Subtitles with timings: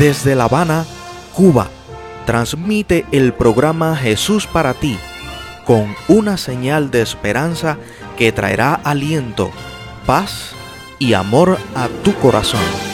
[0.00, 0.86] Desde La Habana,
[1.34, 1.68] Cuba,
[2.24, 4.98] transmite el programa Jesús para ti,
[5.66, 7.76] con una señal de esperanza
[8.16, 9.50] que traerá aliento,
[10.06, 10.52] paz
[10.98, 12.89] y amor a tu corazón.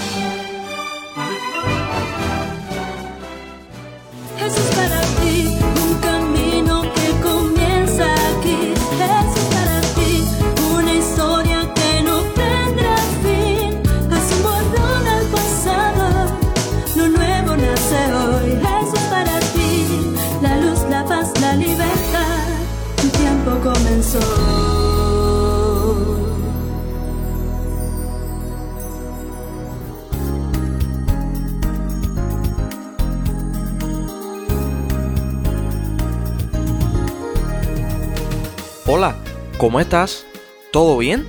[39.77, 40.25] ¿Cómo estás?
[40.73, 41.27] ¿Todo bien?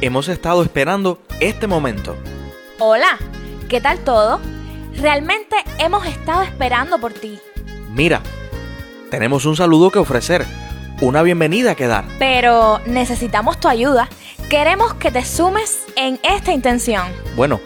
[0.00, 2.16] Hemos estado esperando este momento.
[2.78, 3.18] Hola,
[3.68, 4.40] ¿qué tal todo?
[4.96, 7.38] Realmente hemos estado esperando por ti,
[7.92, 8.22] Mira,
[9.10, 10.46] tenemos un saludo que ofrecer,
[11.02, 12.06] una bienvenida que dar.
[12.18, 14.08] pero necesitamos tu ayuda.
[14.48, 17.06] Queremos que te sumes en esta intención.
[17.36, 17.60] Bueno,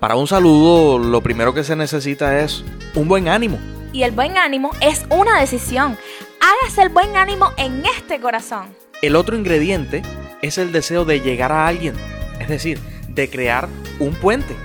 [0.00, 2.64] para un saludo lo primero que se necesita es
[2.94, 3.58] un buen ánimo.
[3.92, 5.98] Y el buen ánimo es una decisión.
[6.40, 8.83] Hágase el buen ánimo en este corazón.
[9.04, 10.00] El otro ingrediente
[10.40, 11.94] es el deseo de llegar a alguien,
[12.40, 14.56] es decir, de crear un puente.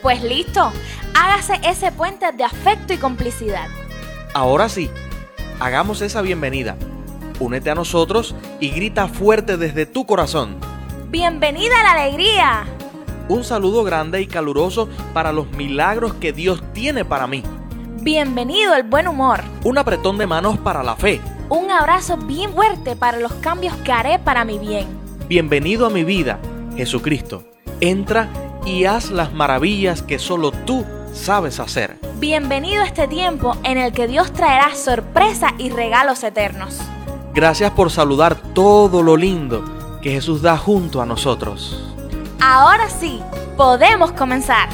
[0.00, 0.72] Pues listo,
[1.14, 3.68] hágase ese puente de afecto y complicidad.
[4.32, 4.90] Ahora sí,
[5.60, 6.78] hagamos esa bienvenida.
[7.38, 10.56] Únete a nosotros y grita fuerte desde tu corazón.
[11.10, 12.64] Bienvenida a la alegría.
[13.28, 17.42] Un saludo grande y caluroso para los milagros que Dios tiene para mí.
[18.00, 19.42] Bienvenido al buen humor.
[19.64, 21.20] Un apretón de manos para la fe.
[21.48, 24.86] Un abrazo bien fuerte para los cambios que haré para mi bien.
[25.28, 26.40] Bienvenido a mi vida,
[26.76, 27.44] Jesucristo.
[27.80, 28.28] Entra
[28.64, 31.98] y haz las maravillas que solo tú sabes hacer.
[32.16, 36.80] Bienvenido a este tiempo en el que Dios traerá sorpresa y regalos eternos.
[37.32, 39.64] Gracias por saludar todo lo lindo
[40.02, 41.94] que Jesús da junto a nosotros.
[42.40, 43.20] Ahora sí,
[43.56, 44.68] podemos comenzar.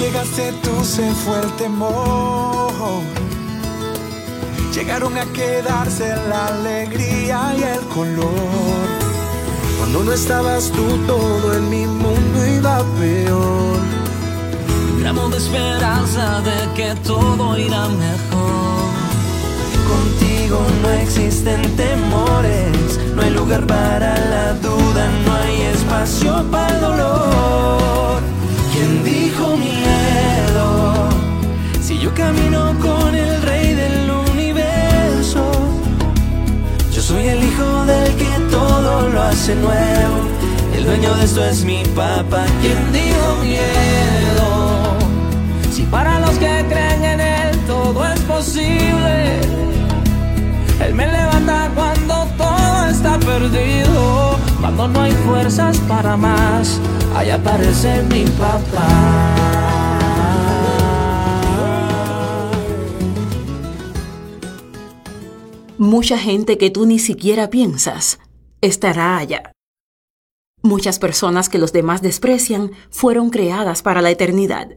[0.00, 3.02] Llegaste tú se fue el temor.
[4.74, 8.88] Llegaron a quedarse la alegría y el color.
[9.78, 13.78] Cuando no estabas tú todo en mi mundo iba peor.
[15.00, 18.90] Gramo de esperanza de que todo irá mejor.
[19.92, 26.80] Contigo no existen temores, no hay lugar para la duda, no hay espacio para el
[26.80, 28.20] dolor.
[28.72, 29.56] ¿Quién dijo
[30.20, 31.08] miedo?
[31.80, 35.50] Si yo camino con el rey del universo,
[36.92, 40.18] yo soy el hijo del que todo lo hace nuevo.
[40.76, 42.44] El dueño de esto es mi papá.
[42.60, 44.96] ¿Quién dijo miedo?
[45.72, 49.40] Si para los que creen en Él todo es posible,
[50.84, 54.38] Él me levanta cuando todo está perdido.
[54.60, 56.78] Cuando no hay fuerzas para más,
[57.16, 59.89] ahí aparece mi papá.
[65.80, 68.18] Mucha gente que tú ni siquiera piensas
[68.60, 69.52] estará allá.
[70.62, 74.68] Muchas personas que los demás desprecian fueron creadas para la eternidad.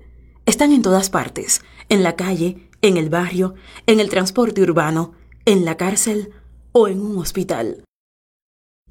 [0.45, 3.53] Están en todas partes, en la calle, en el barrio,
[3.85, 5.11] en el transporte urbano,
[5.43, 6.31] en la cárcel
[6.71, 7.83] o en un hospital.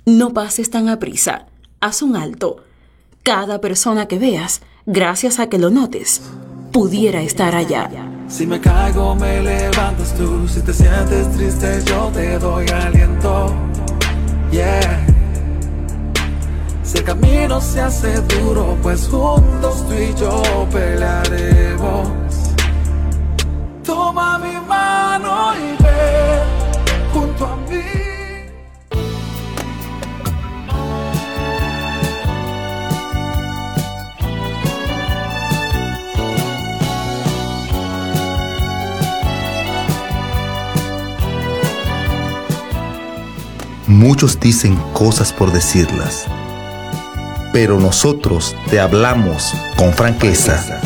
[0.04, 1.46] No pases tan a prisa,
[1.80, 2.62] haz un alto.
[3.22, 6.20] Cada persona que veas, gracias a que lo notes,
[6.74, 7.88] pudiera estar allá.
[8.32, 10.48] Si me caigo, me levantas tú.
[10.48, 13.54] Si te sientes triste, yo te doy aliento.
[14.50, 15.06] Yeah.
[16.82, 22.08] Si el camino se hace duro, pues juntos tú y yo pelearemos.
[23.84, 28.11] Toma mi mano y ven junto a mí.
[43.92, 46.26] Muchos dicen cosas por decirlas,
[47.52, 50.80] pero nosotros te hablamos con franqueza.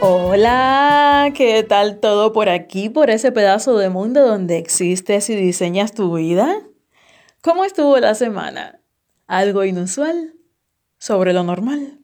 [0.00, 5.92] Hola, ¿qué tal todo por aquí, por ese pedazo de mundo donde existes y diseñas
[5.92, 6.56] tu vida?
[7.42, 8.80] ¿Cómo estuvo la semana?
[9.26, 10.34] ¿Algo inusual?
[10.98, 11.98] ¿Sobre lo normal?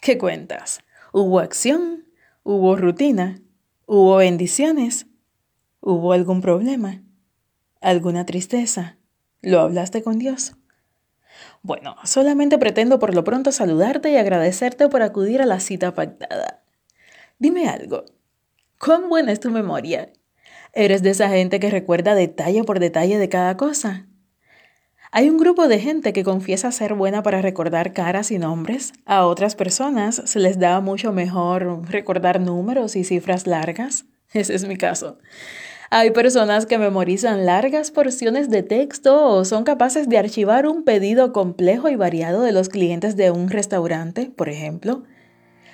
[0.00, 0.80] ¿Qué cuentas?
[1.12, 2.06] ¿Hubo acción?
[2.42, 3.40] ¿Hubo rutina?
[3.86, 5.06] ¿Hubo bendiciones?
[5.80, 7.02] ¿Hubo algún problema?
[7.80, 8.98] ¿Alguna tristeza?
[9.40, 10.54] ¿Lo hablaste con Dios?
[11.62, 16.62] Bueno, solamente pretendo por lo pronto saludarte y agradecerte por acudir a la cita pactada.
[17.38, 18.04] Dime algo.
[18.78, 20.12] ¿Cuán buena es tu memoria?
[20.72, 24.06] ¿Eres de esa gente que recuerda detalle por detalle de cada cosa?
[25.12, 28.92] Hay un grupo de gente que confiesa ser buena para recordar caras y nombres.
[29.06, 34.04] A otras personas se les da mucho mejor recordar números y cifras largas.
[34.32, 35.18] Ese es mi caso.
[35.92, 41.32] Hay personas que memorizan largas porciones de texto o son capaces de archivar un pedido
[41.32, 45.02] complejo y variado de los clientes de un restaurante, por ejemplo.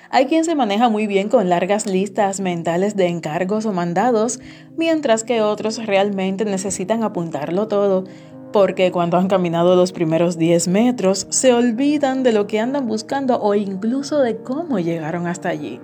[0.09, 4.39] Hay quien se maneja muy bien con largas listas mentales de encargos o mandados,
[4.75, 8.05] mientras que otros realmente necesitan apuntarlo todo,
[8.51, 13.39] porque cuando han caminado los primeros 10 metros se olvidan de lo que andan buscando
[13.39, 15.79] o incluso de cómo llegaron hasta allí.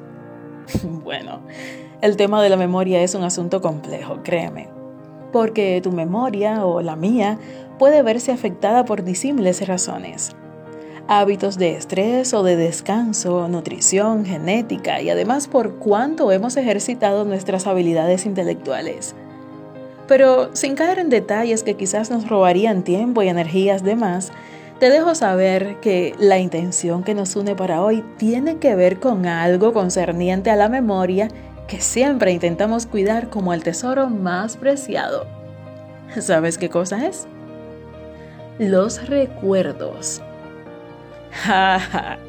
[1.03, 1.43] bueno,
[2.03, 4.67] el tema de la memoria es un asunto complejo, créeme,
[5.31, 7.39] porque tu memoria o la mía
[7.79, 10.35] puede verse afectada por disímiles razones.
[11.07, 17.67] Hábitos de estrés o de descanso, nutrición, genética y además por cuánto hemos ejercitado nuestras
[17.67, 19.15] habilidades intelectuales.
[20.05, 24.33] Pero sin caer en detalles que quizás nos robarían tiempo y energías de más,
[24.79, 29.25] te dejo saber que la intención que nos une para hoy tiene que ver con
[29.25, 31.29] algo concerniente a la memoria
[31.67, 35.25] que siempre intentamos cuidar como el tesoro más preciado.
[36.19, 37.27] ¿Sabes qué cosa es?
[38.59, 40.21] Los recuerdos.
[41.35, 42.19] Ja,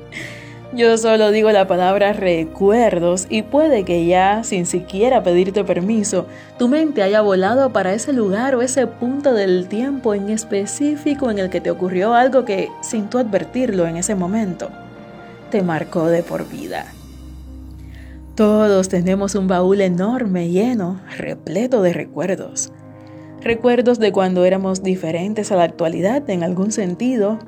[0.74, 6.26] yo solo digo la palabra recuerdos y puede que ya, sin siquiera pedirte permiso,
[6.58, 11.38] tu mente haya volado para ese lugar o ese punto del tiempo en específico en
[11.38, 14.70] el que te ocurrió algo que, sin tú advertirlo en ese momento,
[15.50, 16.86] te marcó de por vida.
[18.34, 22.72] Todos tenemos un baúl enorme, lleno, repleto de recuerdos.
[23.40, 27.38] Recuerdos de cuando éramos diferentes a la actualidad en algún sentido,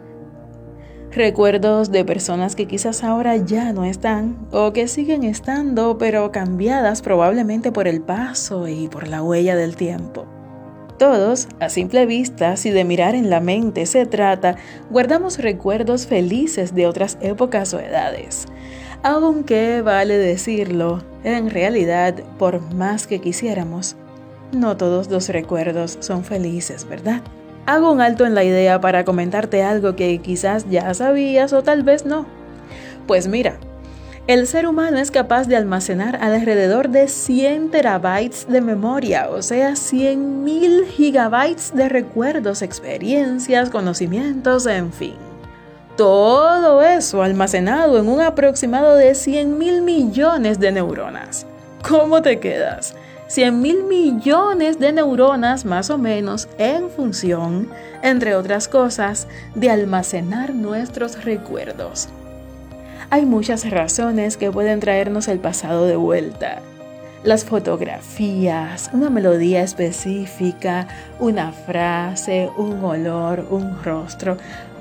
[1.16, 7.00] Recuerdos de personas que quizás ahora ya no están o que siguen estando pero cambiadas
[7.00, 10.26] probablemente por el paso y por la huella del tiempo.
[10.98, 14.56] Todos, a simple vista, si de mirar en la mente se trata,
[14.90, 18.46] guardamos recuerdos felices de otras épocas o edades.
[19.08, 23.94] Aunque, vale decirlo, en realidad, por más que quisiéramos,
[24.50, 27.22] no todos los recuerdos son felices, ¿verdad?
[27.66, 31.84] hago un alto en la idea para comentarte algo que quizás ya sabías o tal
[31.84, 32.26] vez no.
[33.06, 33.58] Pues mira,
[34.26, 39.76] el ser humano es capaz de almacenar alrededor de 100 terabytes de memoria, o sea,
[39.76, 45.25] 100 mil gigabytes de recuerdos, experiencias, conocimientos, en fin.
[45.96, 51.46] Todo eso almacenado en un aproximado de 100 mil millones de neuronas.
[51.88, 52.94] ¿Cómo te quedas?
[53.28, 57.70] 100 mil millones de neuronas más o menos en función,
[58.02, 62.10] entre otras cosas, de almacenar nuestros recuerdos.
[63.08, 66.60] Hay muchas razones que pueden traernos el pasado de vuelta.
[67.24, 70.86] Las fotografías, una melodía específica,
[71.18, 74.36] una frase, un olor, un rostro,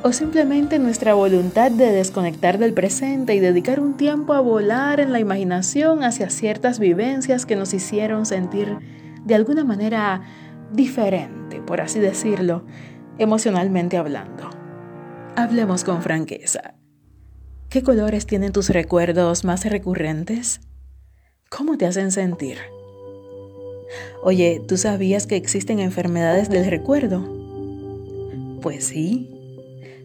[0.05, 5.11] o simplemente nuestra voluntad de desconectar del presente y dedicar un tiempo a volar en
[5.11, 8.77] la imaginación hacia ciertas vivencias que nos hicieron sentir
[9.25, 10.21] de alguna manera
[10.71, 12.67] diferente, por así decirlo,
[13.17, 14.51] emocionalmente hablando.
[15.35, 16.75] Hablemos con franqueza.
[17.69, 20.61] ¿Qué colores tienen tus recuerdos más recurrentes?
[21.49, 22.59] ¿Cómo te hacen sentir?
[24.21, 27.27] Oye, ¿tú sabías que existen enfermedades del recuerdo?
[28.61, 29.34] Pues sí,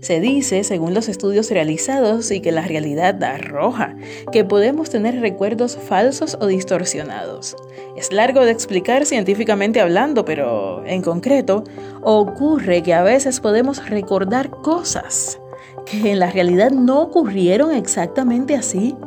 [0.01, 3.97] se dice, según los estudios realizados y que la realidad arroja,
[4.33, 7.57] que podemos tener recuerdos falsos o distorsionados.
[7.97, 11.65] Es largo de explicar científicamente hablando, pero en concreto,
[12.03, 15.39] ocurre que a veces podemos recordar cosas
[15.85, 18.97] que en la realidad no ocurrieron exactamente así.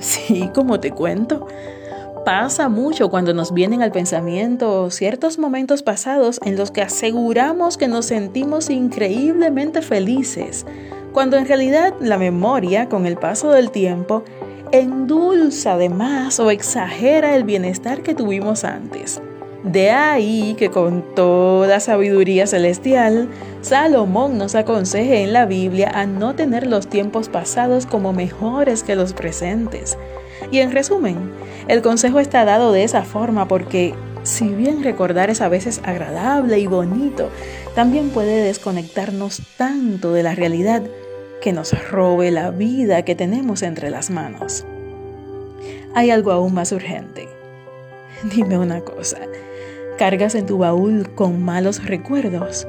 [0.00, 1.46] Sí, como te cuento.
[2.24, 7.86] Pasa mucho cuando nos vienen al pensamiento ciertos momentos pasados en los que aseguramos que
[7.86, 10.64] nos sentimos increíblemente felices,
[11.12, 14.24] cuando en realidad la memoria, con el paso del tiempo,
[14.72, 19.20] endulza de más o exagera el bienestar que tuvimos antes.
[19.64, 23.28] De ahí que con toda sabiduría celestial,
[23.62, 28.94] Salomón nos aconseje en la Biblia a no tener los tiempos pasados como mejores que
[28.94, 29.96] los presentes,
[30.50, 31.32] y en resumen,
[31.68, 36.58] el consejo está dado de esa forma porque si bien recordar es a veces agradable
[36.58, 37.30] y bonito,
[37.74, 40.82] también puede desconectarnos tanto de la realidad
[41.42, 44.64] que nos robe la vida que tenemos entre las manos.
[45.94, 47.28] Hay algo aún más urgente.
[48.34, 49.18] Dime una cosa,
[49.96, 52.66] ¿cargas en tu baúl con malos recuerdos?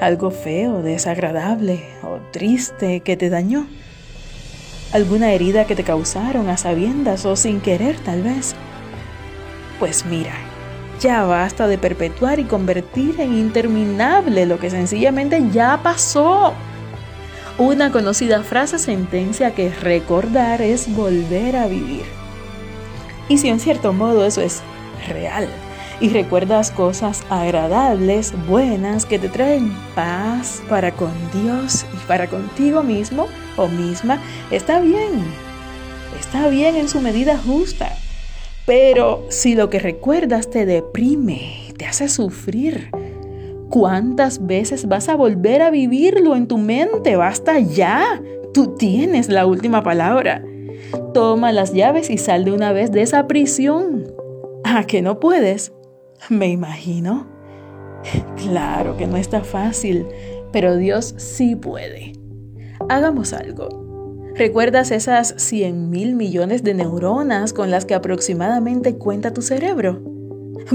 [0.00, 3.66] ¿Algo feo, desagradable o triste que te dañó?
[4.92, 8.54] ¿Alguna herida que te causaron a sabiendas o sin querer tal vez?
[9.80, 10.34] Pues mira,
[11.00, 16.54] ya basta de perpetuar y convertir en interminable lo que sencillamente ya pasó.
[17.58, 22.04] Una conocida frase sentencia que recordar es volver a vivir.
[23.28, 24.62] Y si en cierto modo eso es
[25.08, 25.48] real
[26.00, 32.82] y recuerdas cosas agradables, buenas, que te traen paz para con Dios y para contigo
[32.82, 33.26] mismo
[33.56, 35.24] o misma, está bien.
[36.18, 37.92] Está bien en su medida justa.
[38.66, 42.90] Pero si lo que recuerdas te deprime, te hace sufrir,
[43.70, 47.16] ¿cuántas veces vas a volver a vivirlo en tu mente?
[47.16, 48.20] Basta ya.
[48.52, 50.44] Tú tienes la última palabra.
[51.14, 54.12] Toma las llaves y sal de una vez de esa prisión.
[54.64, 55.72] ¿A que no puedes?
[56.28, 57.26] Me imagino.
[58.36, 60.06] Claro que no está fácil,
[60.52, 62.12] pero Dios sí puede.
[62.88, 63.68] Hagamos algo.
[64.34, 70.02] ¿Recuerdas esas 100 mil millones de neuronas con las que aproximadamente cuenta tu cerebro?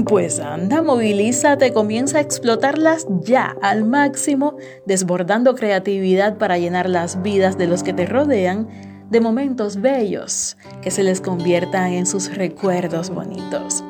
[0.06, 4.56] Pues anda, movilízate, comienza a explotarlas ya al máximo,
[4.86, 8.68] desbordando creatividad para llenar las vidas de los que te rodean
[9.10, 13.84] de momentos bellos que se les conviertan en sus recuerdos bonitos.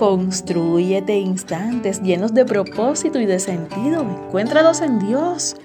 [0.00, 5.56] Construyete instantes llenos de propósito y de sentido, encuéntralos en Dios.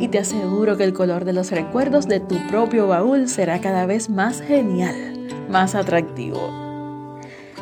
[0.00, 3.86] Y te aseguro que el color de los recuerdos de tu propio baúl será cada
[3.86, 6.50] vez más genial, más atractivo.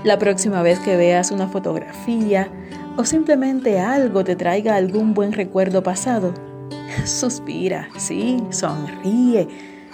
[0.03, 2.49] La próxima vez que veas una fotografía
[2.97, 6.33] o simplemente algo te traiga algún buen recuerdo pasado,
[7.05, 9.47] suspira, sí, sonríe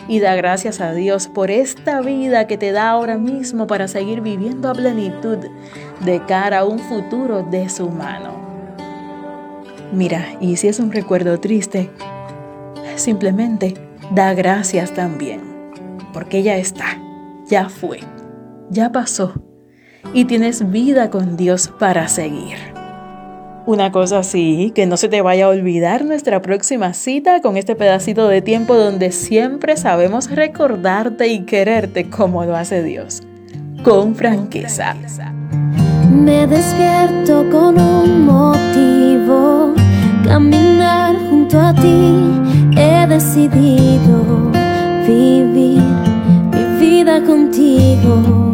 [0.07, 4.21] y da gracias a Dios por esta vida que te da ahora mismo para seguir
[4.21, 5.39] viviendo a plenitud
[6.04, 8.35] de cara a un futuro de su mano.
[9.92, 11.90] Mira, y si es un recuerdo triste,
[12.97, 13.75] simplemente
[14.12, 15.40] da gracias también,
[16.12, 16.99] porque ya está,
[17.47, 18.00] ya fue,
[18.71, 19.35] ya pasó
[20.14, 22.57] y tienes vida con Dios para seguir.
[23.66, 27.76] Una cosa así, que no se te vaya a olvidar nuestra próxima cita con este
[27.76, 33.23] pedacito de tiempo donde siempre sabemos recordarte y quererte como lo hace Dios,
[33.85, 34.97] con franqueza.
[36.11, 39.75] Me despierto con un motivo,
[40.25, 42.40] caminar junto a ti
[42.76, 44.50] he decidido
[45.07, 45.83] vivir
[46.52, 48.52] mi vida contigo.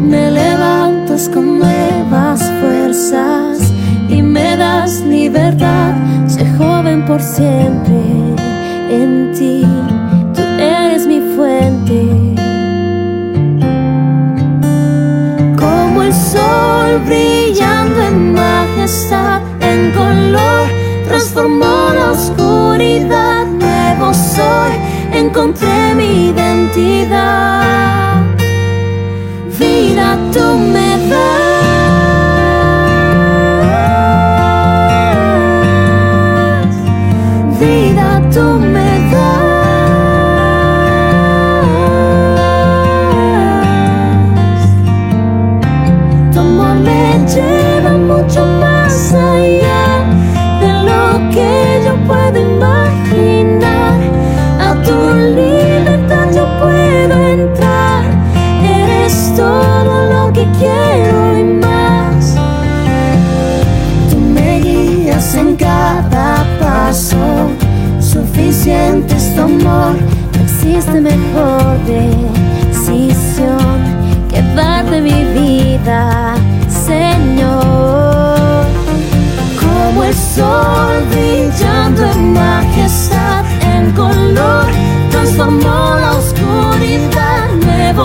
[0.00, 3.72] Me levantas con nuevas fuerzas
[4.08, 5.94] y me das libertad.
[6.26, 8.00] Sé joven por siempre
[8.90, 9.64] en ti,
[10.34, 12.33] tú eres mi fuente.
[21.34, 23.46] Transformó la oscuridad.
[23.46, 24.72] Nuevo soy,
[25.12, 28.22] encontré mi identidad.
[29.58, 31.43] Vida tú me das.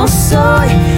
[0.10, 0.89] Soy,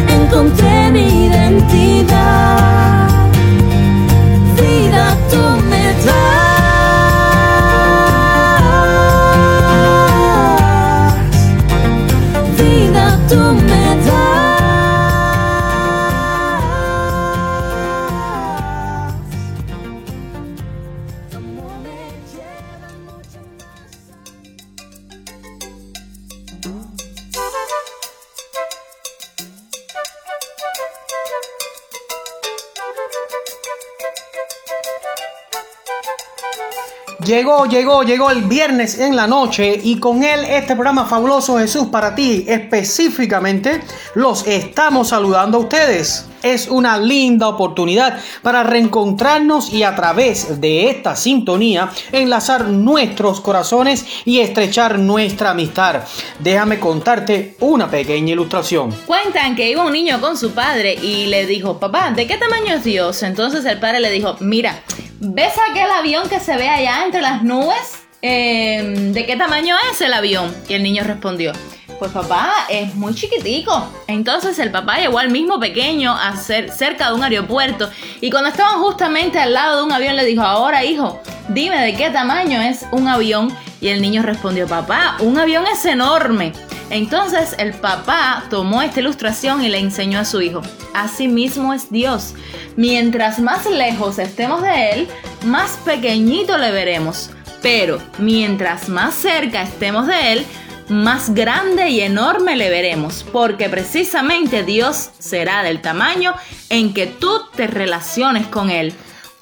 [37.25, 41.87] Llegó, llegó, llegó el viernes en la noche y con él este programa fabuloso Jesús
[41.91, 42.45] para ti.
[42.47, 43.81] Específicamente
[44.15, 46.25] los estamos saludando a ustedes.
[46.41, 54.03] Es una linda oportunidad para reencontrarnos y a través de esta sintonía enlazar nuestros corazones
[54.25, 56.01] y estrechar nuestra amistad.
[56.39, 58.89] Déjame contarte una pequeña ilustración.
[59.05, 62.73] Cuentan que iba un niño con su padre y le dijo, papá, ¿de qué tamaño
[62.73, 63.21] es Dios?
[63.21, 64.81] Entonces el padre le dijo, mira,
[65.21, 68.03] ¿ves aquel avión que se ve allá entre las nubes?
[68.23, 70.53] Eh, ¿De qué tamaño es el avión?
[70.67, 71.53] Y el niño respondió,
[71.99, 73.87] pues papá, es muy chiquitico.
[74.07, 78.49] Entonces el papá llevó al mismo pequeño a ser cerca de un aeropuerto y cuando
[78.49, 82.59] estaban justamente al lado de un avión le dijo, ahora hijo, dime de qué tamaño
[82.59, 83.55] es un avión.
[83.79, 86.53] Y el niño respondió, papá, un avión es enorme.
[86.91, 90.61] Entonces el papá tomó esta ilustración y le enseñó a su hijo.
[90.93, 92.35] Así mismo es Dios.
[92.75, 95.07] Mientras más lejos estemos de Él,
[95.45, 97.31] más pequeñito le veremos.
[97.61, 100.45] Pero mientras más cerca estemos de Él,
[100.89, 106.33] más grande y enorme le veremos, porque precisamente Dios será del tamaño
[106.69, 108.93] en que tú te relaciones con Él.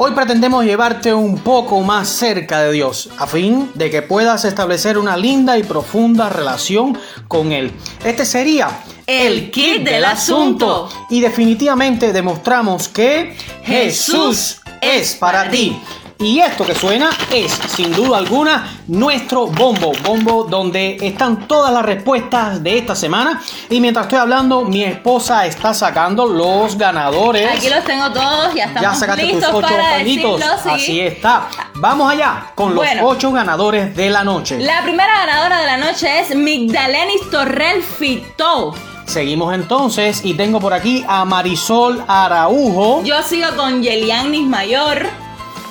[0.02, 4.98] Hoy pretendemos llevarte un poco más cerca de Dios, a fin de que puedas establecer
[4.98, 7.74] una linda y profunda relación con Él.
[8.06, 8.70] Este sería
[9.06, 10.88] El kit del asunto.
[11.10, 15.78] Y definitivamente demostramos que Jesús es para ti.
[16.22, 19.94] Y esto que suena es, sin duda alguna, nuestro bombo.
[20.04, 23.42] Bombo donde están todas las respuestas de esta semana.
[23.70, 27.50] Y mientras estoy hablando, mi esposa está sacando los ganadores.
[27.56, 30.42] Aquí los tengo todos, ya estamos Ya sacaste tus ocho pañitos.
[30.62, 30.70] sí.
[30.70, 31.48] Así está.
[31.76, 33.08] Vamos allá con los Bueno.
[33.08, 34.60] ocho ganadores de la noche.
[34.60, 38.76] La primera ganadora de la noche es Migdalenis Torrel Fito.
[39.06, 45.08] Seguimos entonces y tengo por aquí a Marisol Araujo, Yo sigo con Yelianis Mayor,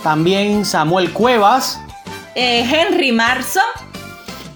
[0.02, 1.78] también Samuel Cuevas
[2.34, 3.60] eh, Henry Marzo.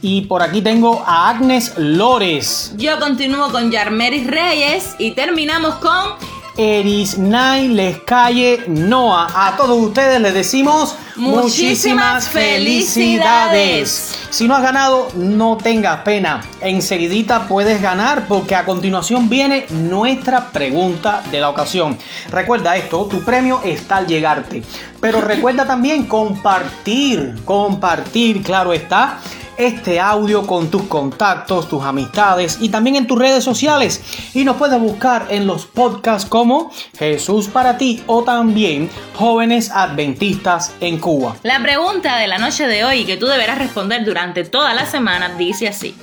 [0.00, 2.72] y por aquí tengo a Agnes Lores.
[2.76, 6.14] Yo continúo con Yarmeris Reyes y terminamos con
[6.56, 9.28] Erisnay Lescalle Noa.
[9.34, 14.18] A todos ustedes les decimos Muchísimas felicidades.
[14.30, 16.40] Si no has ganado, no tengas pena.
[16.60, 21.98] Enseguidita puedes ganar porque a continuación viene nuestra pregunta de la ocasión.
[22.30, 24.62] Recuerda esto, tu premio está al llegarte.
[25.02, 29.18] Pero recuerda también compartir, compartir, claro está
[29.56, 34.00] este audio con tus contactos, tus amistades y también en tus redes sociales.
[34.32, 40.72] Y nos puedes buscar en los podcasts como Jesús para ti o también Jóvenes Adventistas
[40.80, 41.34] en Cuba.
[41.42, 45.30] La pregunta de la noche de hoy que tú deberás responder durante toda la semana
[45.30, 45.96] dice así.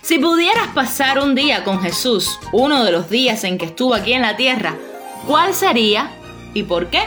[0.00, 4.14] Si pudieras pasar un día con Jesús, uno de los días en que estuvo aquí
[4.14, 4.76] en la tierra,
[5.26, 6.10] ¿cuál sería
[6.54, 7.02] y por qué?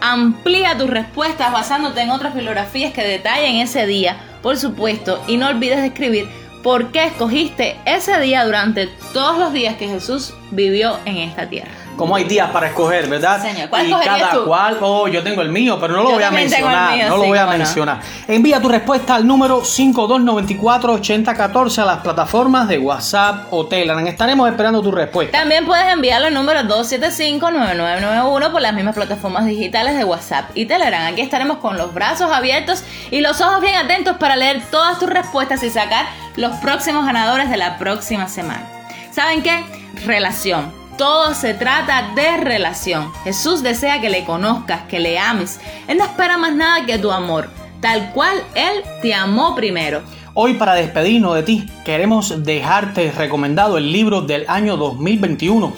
[0.00, 5.48] Amplía tus respuestas basándote en otras filografías que detallen ese día, por supuesto, y no
[5.48, 6.28] olvides de escribir
[6.62, 11.79] por qué escogiste ese día durante todos los días que Jesús vivió en esta tierra.
[11.96, 13.40] Como hay días para escoger, ¿verdad?
[13.42, 14.44] Señor, ¿cuál y cada tú?
[14.46, 16.96] cual, oh, yo tengo el mío, pero no lo Yo voy a mencionar.
[16.96, 17.50] mío, no lo voy a no.
[17.52, 18.00] mencionar.
[18.26, 24.06] Envía tu respuesta al número 5294-8014 a las plataformas de WhatsApp o Telegram.
[24.06, 25.38] Estaremos esperando tu respuesta.
[25.38, 31.06] También puedes enviarlo al número 275-9991 por las mismas plataformas digitales de WhatsApp y Telegram.
[31.12, 35.10] Aquí estaremos con los brazos abiertos y los ojos bien atentos para leer todas tus
[35.10, 38.66] respuestas y sacar los próximos ganadores de la próxima semana.
[39.12, 39.62] ¿Saben qué?
[40.06, 40.79] Relación.
[41.00, 43.10] Todo se trata de relación.
[43.24, 45.58] Jesús desea que le conozcas, que le ames.
[45.88, 47.48] Él no espera más nada que tu amor,
[47.80, 50.02] tal cual Él te amó primero.
[50.34, 55.72] Hoy para despedirnos de ti, queremos dejarte recomendado el libro del año 2021,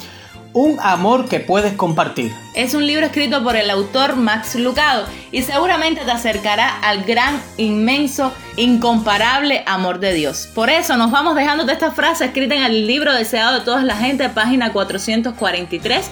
[0.55, 2.31] Un amor que puedes compartir.
[2.55, 7.41] Es un libro escrito por el autor Max Lucado y seguramente te acercará al gran,
[7.57, 10.49] inmenso, incomparable amor de Dios.
[10.55, 13.97] Por eso nos vamos dejándote esta frase escrita en el libro deseado de toda la
[13.97, 16.11] gente, página 443,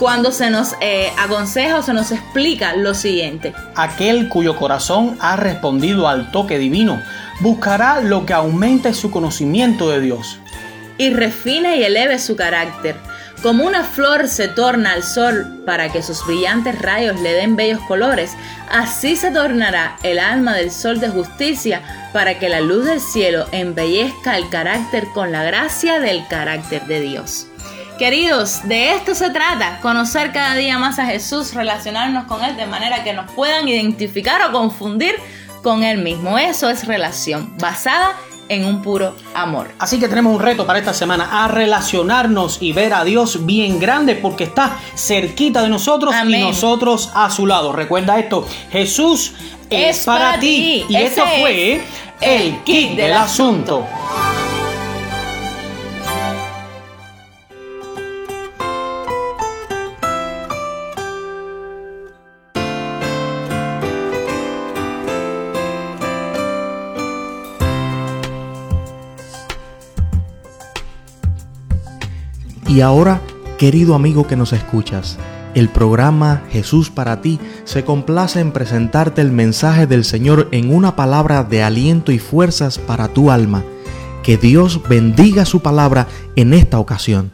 [0.00, 3.54] cuando se nos eh, aconseja o se nos explica lo siguiente.
[3.76, 7.00] Aquel cuyo corazón ha respondido al toque divino
[7.40, 10.40] buscará lo que aumente su conocimiento de Dios.
[10.98, 12.96] y refine y eleve su carácter.
[13.42, 17.80] Como una flor se torna al sol para que sus brillantes rayos le den bellos
[17.86, 18.32] colores,
[18.70, 23.46] así se tornará el alma del sol de justicia para que la luz del cielo
[23.52, 27.46] embellezca el carácter con la gracia del carácter de Dios.
[27.98, 32.66] Queridos, de esto se trata, conocer cada día más a Jesús, relacionarnos con Él de
[32.66, 35.14] manera que nos puedan identificar o confundir
[35.62, 36.38] con Él mismo.
[36.38, 39.70] Eso es relación, basada en un puro amor.
[39.78, 43.78] Así que tenemos un reto para esta semana, a relacionarnos y ver a Dios bien
[43.78, 46.40] grande porque está cerquita de nosotros Amén.
[46.40, 47.72] y nosotros a su lado.
[47.72, 49.32] Recuerda esto, Jesús
[49.70, 50.84] es, Es para para ti.
[50.88, 51.80] Y esto fue
[52.20, 53.86] el kit del asunto.
[72.76, 73.22] Y ahora,
[73.58, 75.18] querido amigo que nos escuchas,
[75.54, 80.94] el programa Jesús para ti se complace en presentarte el mensaje del Señor en una
[80.94, 83.64] palabra de aliento y fuerzas para tu alma.
[84.22, 87.32] Que Dios bendiga su palabra en esta ocasión.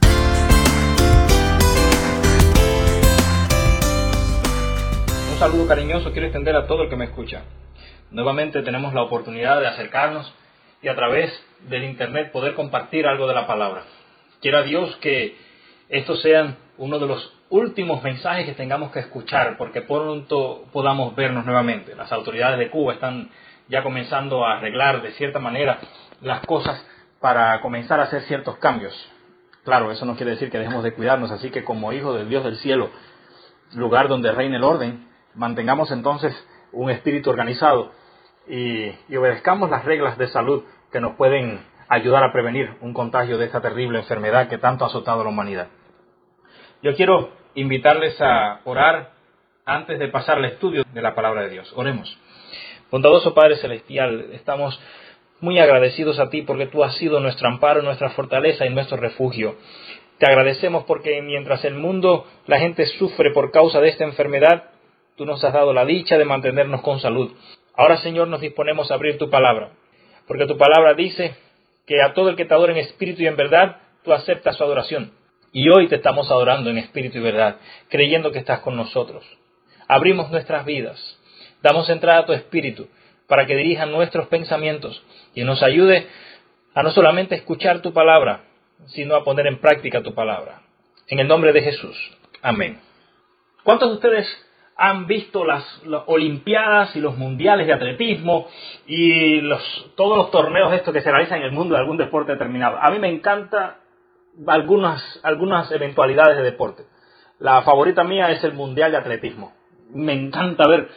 [5.33, 7.43] Un saludo cariñoso quiero extender a todo el que me escucha.
[8.13, 10.33] Nuevamente tenemos la oportunidad de acercarnos
[10.83, 11.33] y a través
[11.69, 13.83] del Internet poder compartir algo de la palabra.
[14.43, 15.37] Quiera Dios que
[15.89, 21.47] estos sean uno de los últimos mensajes que tengamos que escuchar, porque pronto podamos vernos
[21.47, 21.95] nuevamente.
[21.95, 23.31] Las autoridades de Cuba están
[23.69, 25.79] ya comenzando a arreglar de cierta manera
[26.23, 26.85] las cosas
[27.21, 28.93] para comenzar a hacer ciertos cambios.
[29.63, 32.43] Claro, eso no quiere decir que dejemos de cuidarnos, así que como hijos del Dios
[32.43, 32.91] del cielo,
[33.75, 36.35] lugar donde reine el orden, mantengamos entonces
[36.73, 37.93] un espíritu organizado
[38.49, 41.61] y, y obedezcamos las reglas de salud que nos pueden
[41.93, 45.31] ayudar a prevenir un contagio de esta terrible enfermedad que tanto ha azotado a la
[45.31, 45.69] humanidad.
[46.83, 49.11] Yo quiero invitarles a orar
[49.67, 51.71] antes de pasar al estudio de la palabra de Dios.
[51.77, 52.19] Oremos.
[52.91, 54.81] Bondadoso Padre Celestial, estamos
[55.41, 59.57] muy agradecidos a ti porque tú has sido nuestro amparo, nuestra fortaleza y nuestro refugio.
[60.17, 64.71] Te agradecemos porque mientras el mundo, la gente sufre por causa de esta enfermedad,
[65.17, 67.33] tú nos has dado la dicha de mantenernos con salud.
[67.75, 69.73] Ahora, Señor, nos disponemos a abrir tu palabra,
[70.27, 71.37] porque tu palabra dice
[71.93, 74.65] que a todo el que te adora en espíritu y en verdad, tú aceptas su
[74.65, 75.13] adoración.
[75.53, 77.57] Y hoy te estamos adorando en espíritu y verdad,
[77.91, 79.27] creyendo que estás con nosotros.
[79.89, 81.19] Abrimos nuestras vidas,
[81.63, 82.89] damos entrada a tu espíritu
[83.29, 85.03] para que dirija nuestros pensamientos
[85.35, 86.07] y nos ayude
[86.73, 88.45] a no solamente escuchar tu palabra,
[88.87, 90.63] sino a poner en práctica tu palabra.
[91.09, 91.95] En el nombre de Jesús.
[92.41, 92.81] Amén.
[93.65, 94.47] ¿Cuántos de ustedes
[94.77, 95.65] han visto las,
[96.07, 98.47] Olimpiadas y los Mundiales de Atletismo
[98.87, 102.33] y los, todos los torneos estos que se realizan en el mundo de algún deporte
[102.33, 102.79] determinado?
[102.81, 103.79] A mí me encanta
[104.47, 106.85] algunas, algunas eventualidades de deporte.
[107.39, 109.53] La favorita mía es el Mundial de Atletismo.
[109.91, 110.89] Me encanta ver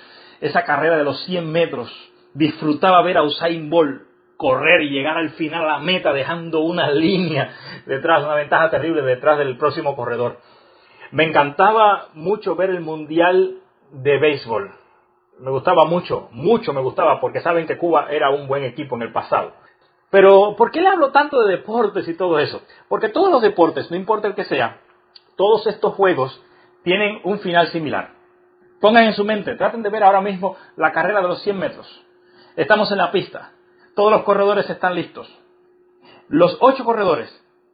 [0.42, 1.92] esa carrera de los 100 metros.
[2.34, 4.04] Disfrutaba ver a Usain Bolt
[4.38, 7.50] correr y llegar al final a la meta dejando una línea
[7.86, 10.40] detrás, una ventaja terrible detrás del próximo corredor.
[11.12, 13.60] Me encantaba mucho ver el Mundial
[13.92, 14.72] de Béisbol.
[15.40, 19.04] Me gustaba mucho, mucho me gustaba, porque saben que Cuba era un buen equipo en
[19.04, 19.54] el pasado.
[20.10, 22.62] Pero, ¿por qué le hablo tanto de deportes y todo eso?
[22.88, 24.80] Porque todos los deportes, no importa el que sea,
[25.36, 26.42] todos estos juegos
[26.84, 28.12] tienen un final similar.
[28.80, 32.06] Pongan en su mente, traten de ver ahora mismo la carrera de los 100 metros.
[32.56, 33.52] Estamos en la pista,
[33.96, 35.28] todos los corredores están listos.
[36.28, 37.30] Los ocho corredores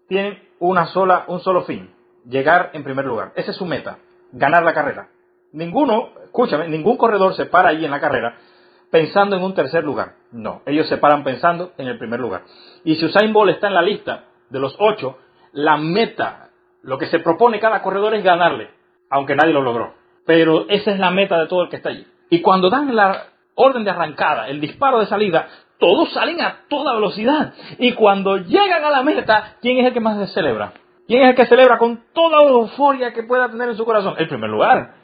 [0.07, 1.93] tienen una sola, un solo fin,
[2.25, 3.33] llegar en primer lugar.
[3.35, 3.99] Esa es su meta,
[4.31, 5.09] ganar la carrera.
[5.53, 8.35] Ninguno, escúchame, ningún corredor se para ahí en la carrera
[8.91, 10.13] pensando en un tercer lugar.
[10.31, 12.43] No, ellos se paran pensando en el primer lugar.
[12.83, 15.17] Y si Usain Bolt está en la lista de los ocho,
[15.53, 16.49] la meta,
[16.83, 18.69] lo que se propone cada corredor es ganarle,
[19.09, 19.93] aunque nadie lo logró.
[20.25, 22.05] Pero esa es la meta de todo el que está allí.
[22.29, 25.47] Y cuando dan la orden de arrancada, el disparo de salida,
[25.79, 27.53] todos salen a toda velocidad.
[27.79, 30.73] Y cuando llegan a la meta, ¿quién es el que más se celebra?
[31.07, 34.15] ¿Quién es el que celebra con toda la euforia que pueda tener en su corazón?
[34.17, 35.00] El primer lugar.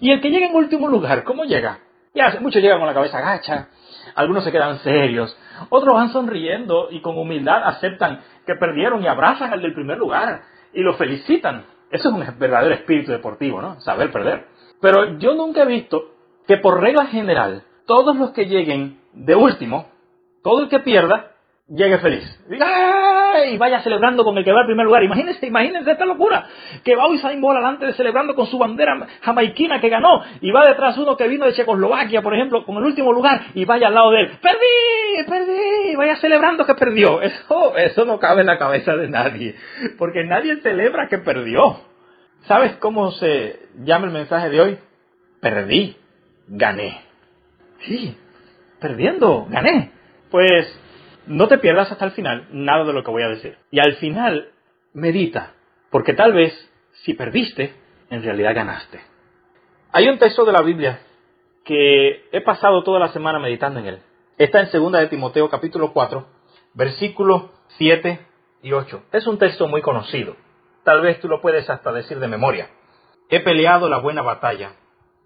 [0.00, 1.78] Y el que llega en último lugar, ¿cómo llega?
[2.14, 3.68] Ya, muchos llegan con la cabeza gacha,
[4.14, 5.36] algunos se quedan serios,
[5.68, 10.42] otros van sonriendo y con humildad aceptan que perdieron y abrazan al del primer lugar
[10.72, 11.66] y lo felicitan.
[11.90, 13.80] Eso es un verdadero espíritu deportivo, ¿no?
[13.80, 14.46] Saber perder.
[14.80, 16.14] Pero yo nunca he visto
[16.46, 19.86] que por regla general, todos los que lleguen de último,
[20.42, 21.32] todo el que pierda,
[21.68, 22.24] llegue feliz.
[22.50, 23.17] ¡ay!
[23.46, 25.02] Y vaya celebrando con el que va al primer lugar.
[25.02, 26.46] Imagínense, imagínense esta locura.
[26.84, 30.22] Que va Usain Bolt adelante de celebrando con su bandera jamaiquina que ganó.
[30.40, 33.40] Y va detrás uno que vino de Checoslovaquia, por ejemplo, con el último lugar.
[33.54, 34.30] Y vaya al lado de él.
[34.40, 35.28] ¡Perdí!
[35.28, 35.96] ¡Perdí!
[35.96, 37.20] Vaya celebrando que perdió.
[37.28, 39.54] Eso, eso no cabe en la cabeza de nadie.
[39.98, 41.80] Porque nadie celebra que perdió.
[42.46, 44.78] ¿Sabes cómo se llama el mensaje de hoy?
[45.40, 45.96] Perdí.
[46.48, 47.02] Gané.
[47.80, 48.16] Sí,
[48.80, 49.90] perdiendo, gané.
[50.30, 50.66] Pues
[51.28, 53.56] no te pierdas hasta el final nada de lo que voy a decir.
[53.70, 54.50] Y al final,
[54.94, 55.52] medita,
[55.90, 56.52] porque tal vez
[57.04, 57.74] si perdiste,
[58.10, 59.00] en realidad ganaste.
[59.92, 61.00] Hay un texto de la Biblia
[61.64, 63.98] que he pasado toda la semana meditando en él.
[64.38, 66.26] Está en 2 de Timoteo capítulo 4,
[66.74, 68.20] versículos 7
[68.62, 69.02] y 8.
[69.12, 70.36] Es un texto muy conocido.
[70.84, 72.70] Tal vez tú lo puedes hasta decir de memoria.
[73.28, 74.72] He peleado la buena batalla,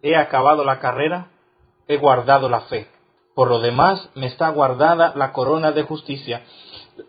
[0.02, 1.28] he acabado la carrera,
[1.86, 2.88] he guardado la fe.
[3.34, 6.42] Por lo demás me está guardada la corona de justicia,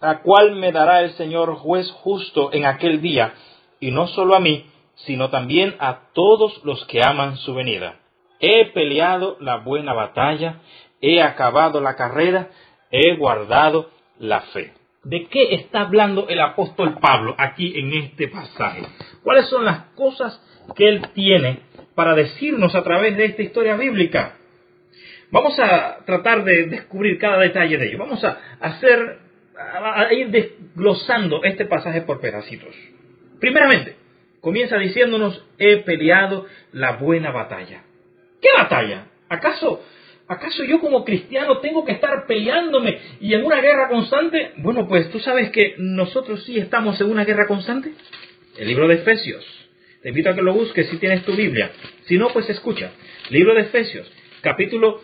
[0.02, 3.34] la cual me dará el Señor juez justo en aquel día,
[3.80, 4.66] y no solo a mí,
[5.06, 8.00] sino también a todos los que aman su venida.
[8.40, 10.62] He peleado la buena batalla,
[11.02, 12.50] he acabado la carrera,
[12.92, 14.74] he guardado la fe.
[15.04, 18.88] ¿De qué está hablando el apóstol Pablo aquí en este pasaje?
[19.24, 20.42] ¿Cuáles son las cosas
[20.76, 21.60] que él tiene
[21.94, 24.38] para decirnos a través de esta historia bíblica?
[25.34, 27.98] Vamos a tratar de descubrir cada detalle de ello.
[27.98, 29.18] Vamos a hacer,
[29.58, 32.76] a ir desglosando este pasaje por pedacitos.
[33.40, 33.96] Primeramente,
[34.42, 37.82] comienza diciéndonos, he peleado la buena batalla.
[38.40, 39.08] ¿Qué batalla?
[39.28, 39.84] ¿Acaso
[40.28, 44.52] ¿Acaso yo como cristiano tengo que estar peleándome y en una guerra constante?
[44.58, 47.92] Bueno, pues tú sabes que nosotros sí estamos en una guerra constante.
[48.58, 49.44] El libro de Efesios.
[50.04, 51.72] Te invito a que lo busques si tienes tu Biblia.
[52.06, 52.92] Si no, pues escucha.
[53.32, 54.10] Libro de Efesios,
[54.42, 55.02] capítulo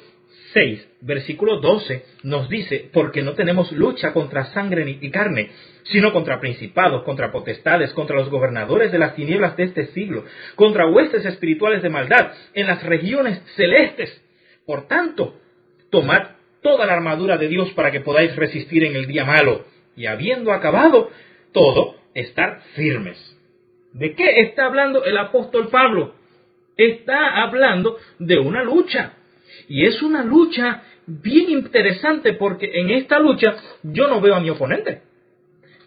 [0.53, 5.51] 6, versículo 12, nos dice, porque no tenemos lucha contra sangre ni carne,
[5.83, 10.87] sino contra principados, contra potestades, contra los gobernadores de las tinieblas de este siglo, contra
[10.87, 14.21] huestes espirituales de maldad en las regiones celestes.
[14.65, 15.39] Por tanto,
[15.89, 20.05] tomad toda la armadura de Dios para que podáis resistir en el día malo, y
[20.05, 21.09] habiendo acabado
[21.51, 23.17] todo, estar firmes.
[23.93, 26.13] ¿De qué está hablando el apóstol Pablo?
[26.77, 29.13] Está hablando de una lucha.
[29.67, 34.49] Y es una lucha bien interesante porque en esta lucha yo no veo a mi
[34.49, 35.01] oponente.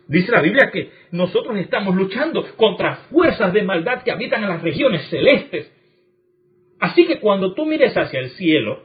[0.09, 4.62] Dice la Biblia que nosotros estamos luchando contra fuerzas de maldad que habitan en las
[4.62, 5.70] regiones celestes.
[6.81, 8.83] Así que cuando tú mires hacia el cielo,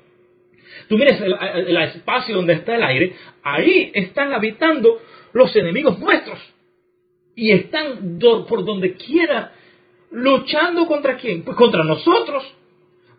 [0.88, 5.02] tú mires el, espacio donde está el aire, ahí están habitando
[5.34, 6.40] los enemigos nuestros.
[7.36, 9.52] Y están por donde quiera
[10.12, 11.44] luchando contra quién?
[11.44, 12.44] Pues contra nosotros.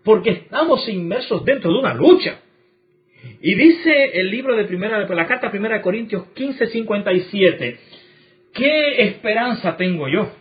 [0.08, 2.40] Porque estamos inmersos dentro de una lucha.
[3.42, 7.78] Y dice el libro de primera, la carta primera de Corintios 15, 57,
[8.54, 10.32] ¿qué esperanza tengo yo?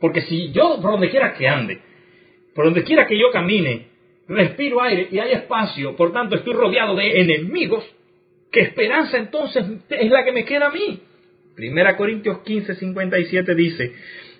[0.00, 1.80] Porque si yo, por donde quiera que ande,
[2.54, 3.88] por donde quiera que yo camine,
[4.26, 7.84] respiro aire y hay espacio, por tanto estoy rodeado de enemigos,
[8.50, 11.00] ¿qué esperanza entonces es la que me queda a mí?
[11.54, 13.92] Primera Corintios 15, 57 dice,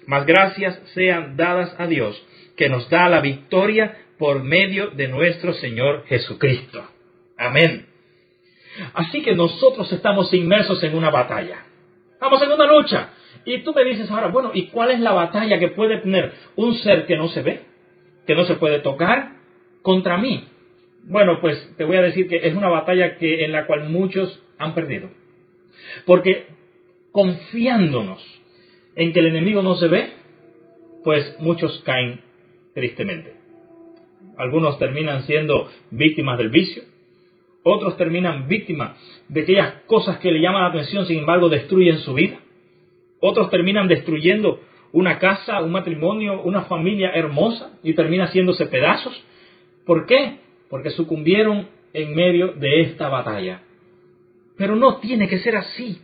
[0.06, 2.18] mas gracias sean dadas a Dios,
[2.56, 6.84] que nos da la victoria por medio de nuestro Señor Jesucristo.
[7.36, 7.86] Amén.
[8.94, 11.64] Así que nosotros estamos inmersos en una batalla.
[12.12, 13.10] Estamos en una lucha.
[13.44, 16.74] Y tú me dices ahora, bueno, ¿y cuál es la batalla que puede tener un
[16.76, 17.74] ser que no se ve?
[18.26, 19.32] que no se puede tocar
[19.82, 20.44] contra mí.
[21.04, 24.42] Bueno, pues te voy a decir que es una batalla que, en la cual muchos
[24.58, 25.10] han perdido.
[26.06, 26.46] Porque
[27.12, 28.22] confiándonos
[28.96, 30.12] en que el enemigo no se ve,
[31.02, 32.20] pues muchos caen
[32.74, 33.33] tristemente.
[34.36, 36.82] Algunos terminan siendo víctimas del vicio,
[37.62, 38.96] otros terminan víctimas
[39.28, 42.38] de aquellas cosas que le llaman la atención, sin embargo destruyen su vida.
[43.20, 44.60] Otros terminan destruyendo
[44.92, 49.18] una casa, un matrimonio, una familia hermosa y termina haciéndose pedazos.
[49.86, 50.40] ¿Por qué?
[50.68, 53.62] Porque sucumbieron en medio de esta batalla.
[54.58, 55.98] Pero no tiene que ser así.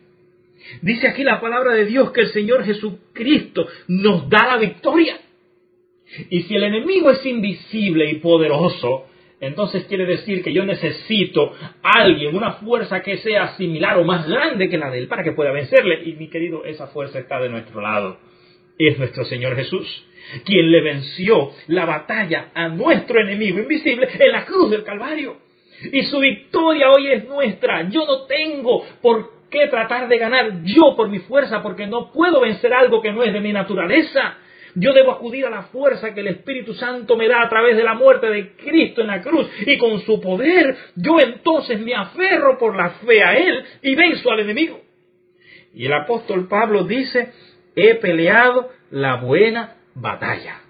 [0.80, 5.20] Dice aquí la palabra de Dios que el Señor Jesucristo nos da la victoria.
[6.28, 9.06] Y si el enemigo es invisible y poderoso,
[9.40, 14.68] entonces quiere decir que yo necesito alguien, una fuerza que sea similar o más grande
[14.68, 16.02] que la de él para que pueda vencerle.
[16.04, 18.30] Y mi querido, esa fuerza está de nuestro lado
[18.88, 20.04] es nuestro Señor Jesús,
[20.44, 25.36] quien le venció la batalla a nuestro enemigo invisible en la cruz del Calvario.
[25.92, 27.88] Y su victoria hoy es nuestra.
[27.88, 32.40] Yo no tengo por qué tratar de ganar yo por mi fuerza, porque no puedo
[32.40, 34.38] vencer algo que no es de mi naturaleza.
[34.74, 37.84] Yo debo acudir a la fuerza que el Espíritu Santo me da a través de
[37.84, 39.48] la muerte de Cristo en la cruz.
[39.66, 44.30] Y con su poder yo entonces me aferro por la fe a Él y venzo
[44.30, 44.80] al enemigo.
[45.74, 47.32] Y el apóstol Pablo dice
[47.74, 50.60] he peleado la buena batalla.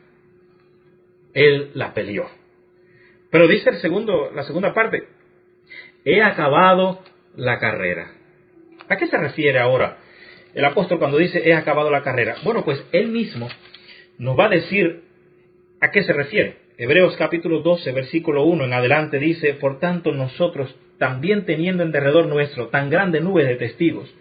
[1.33, 2.29] Él la peleó.
[3.31, 5.05] Pero dice el segundo, la segunda parte,
[6.05, 7.03] he acabado
[7.37, 8.13] la carrera.
[8.89, 9.99] ¿A qué se refiere ahora
[10.53, 12.37] el apóstol cuando dice he acabado la carrera?
[12.43, 13.49] Bueno, pues él mismo
[14.21, 15.01] nos va a decir
[15.81, 16.57] a qué se refiere.
[16.77, 22.27] Hebreos capítulo 12, versículo 1 en adelante dice, por tanto nosotros, también teniendo en derredor
[22.27, 24.15] nuestro tan grande nube de testigos,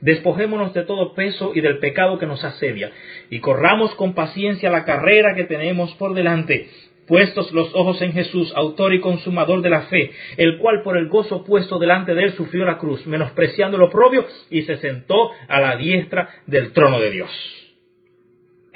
[0.00, 2.92] Despojémonos de todo peso y del pecado que nos asedia,
[3.30, 6.68] y corramos con paciencia la carrera que tenemos por delante,
[7.08, 11.08] puestos los ojos en Jesús, autor y consumador de la fe, el cual por el
[11.08, 15.58] gozo puesto delante de él sufrió la cruz, menospreciando lo propio, y se sentó a
[15.58, 17.67] la diestra del trono de Dios.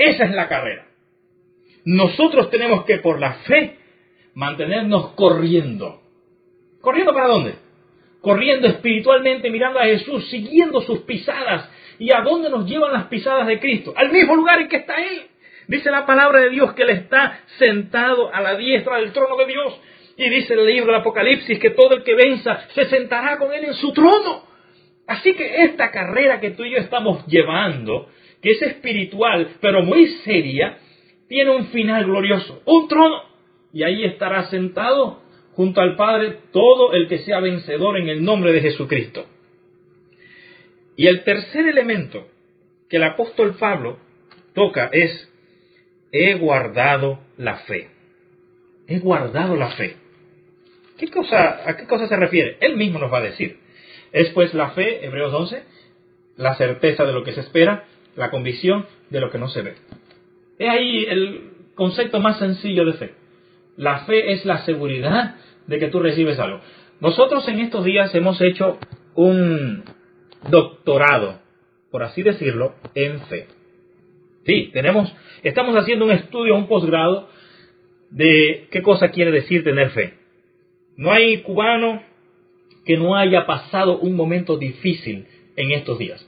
[0.02, 0.86] Esa es la carrera.
[1.84, 3.76] Nosotros tenemos que por la fe
[4.34, 6.00] mantenernos corriendo.
[6.80, 7.54] ¿Corriendo para dónde?
[8.20, 11.70] Corriendo espiritualmente, mirando a Jesús, siguiendo sus pisadas.
[12.00, 13.94] ¿Y a dónde nos llevan las pisadas de Cristo?
[13.96, 15.22] Al mismo lugar en que está Él.
[15.68, 19.46] Dice la palabra de Dios que Él está sentado a la diestra del trono de
[19.46, 19.80] Dios.
[20.16, 23.66] Y dice el libro del Apocalipsis que todo el que venza se sentará con Él
[23.66, 24.46] en su trono.
[25.06, 28.08] Así que esta carrera que tú y yo estamos llevando,
[28.42, 30.78] que es espiritual, pero muy seria,
[31.28, 33.22] tiene un final glorioso, un trono.
[33.72, 38.52] Y ahí estará sentado junto al Padre todo el que sea vencedor en el nombre
[38.52, 39.26] de Jesucristo.
[40.96, 42.26] Y el tercer elemento
[42.90, 43.98] que el apóstol Pablo
[44.54, 45.32] toca es,
[46.10, 47.88] he guardado la fe.
[48.86, 49.96] He guardado la fe.
[50.98, 52.58] ¿Qué cosa, ¿A qué cosa se refiere?
[52.60, 53.58] Él mismo nos va a decir.
[54.12, 55.62] Es pues la fe, Hebreos 11,
[56.36, 59.74] la certeza de lo que se espera, la convicción de lo que no se ve.
[60.58, 63.14] Es ahí el concepto más sencillo de fe.
[63.76, 66.60] La fe es la seguridad de que tú recibes algo.
[67.00, 68.78] Nosotros en estos días hemos hecho
[69.14, 69.82] un
[70.48, 71.40] doctorado,
[71.90, 73.46] por así decirlo, en fe.
[74.46, 77.28] Sí, tenemos, estamos haciendo un estudio, un posgrado
[78.10, 80.14] de qué cosa quiere decir tener fe.
[80.96, 82.02] No hay cubano
[82.84, 86.26] que no haya pasado un momento difícil en estos días.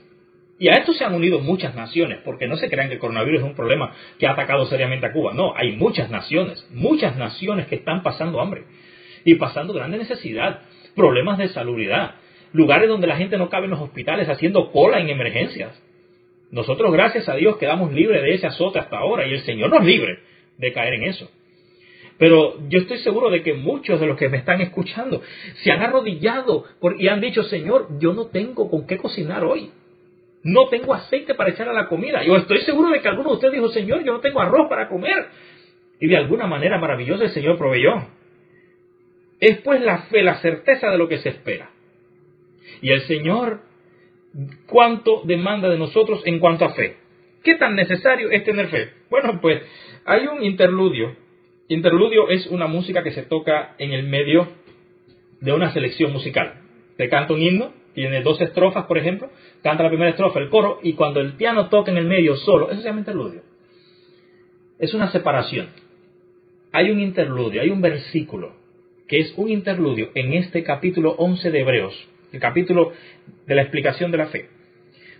[0.57, 3.41] Y a esto se han unido muchas naciones, porque no se crean que el coronavirus
[3.41, 5.33] es un problema que ha atacado seriamente a Cuba.
[5.33, 8.63] No, hay muchas naciones, muchas naciones que están pasando hambre
[9.25, 10.61] y pasando grande necesidad,
[10.95, 12.15] problemas de salubridad,
[12.53, 15.81] lugares donde la gente no cabe en los hospitales haciendo cola en emergencias.
[16.51, 19.83] Nosotros, gracias a Dios, quedamos libres de ese azote hasta ahora y el Señor nos
[19.83, 20.19] libre
[20.57, 21.29] de caer en eso.
[22.17, 25.21] Pero yo estoy seguro de que muchos de los que me están escuchando
[25.63, 26.63] se han arrodillado
[26.97, 29.69] y han dicho, Señor, yo no tengo con qué cocinar hoy.
[30.45, 32.23] No tengo aceite para echar a la comida.
[32.23, 34.87] Yo estoy seguro de que alguno de ustedes dijo, Señor, yo no tengo arroz para
[34.87, 35.25] comer.
[35.99, 37.95] Y de alguna manera maravillosa el Señor proveyó.
[39.39, 41.71] Es pues la fe, la certeza de lo que se espera.
[42.79, 43.61] Y el Señor,
[44.67, 46.97] ¿cuánto demanda de nosotros en cuanto a fe?
[47.43, 48.91] ¿Qué tan necesario es tener fe?
[49.09, 49.63] Bueno, pues
[50.05, 51.15] hay un interludio.
[51.69, 54.47] Interludio es una música que se toca en el medio
[55.41, 56.61] de una selección musical.
[56.97, 59.31] Te canta un himno, tiene dos estrofas, por ejemplo,
[59.63, 62.69] canta la primera estrofa, el coro, y cuando el piano toca en el medio solo,
[62.69, 63.41] eso se llama interludio.
[64.77, 65.69] Es una separación.
[66.73, 68.53] Hay un interludio, hay un versículo,
[69.07, 72.91] que es un interludio en este capítulo 11 de Hebreos, el capítulo
[73.47, 74.49] de la explicación de la fe,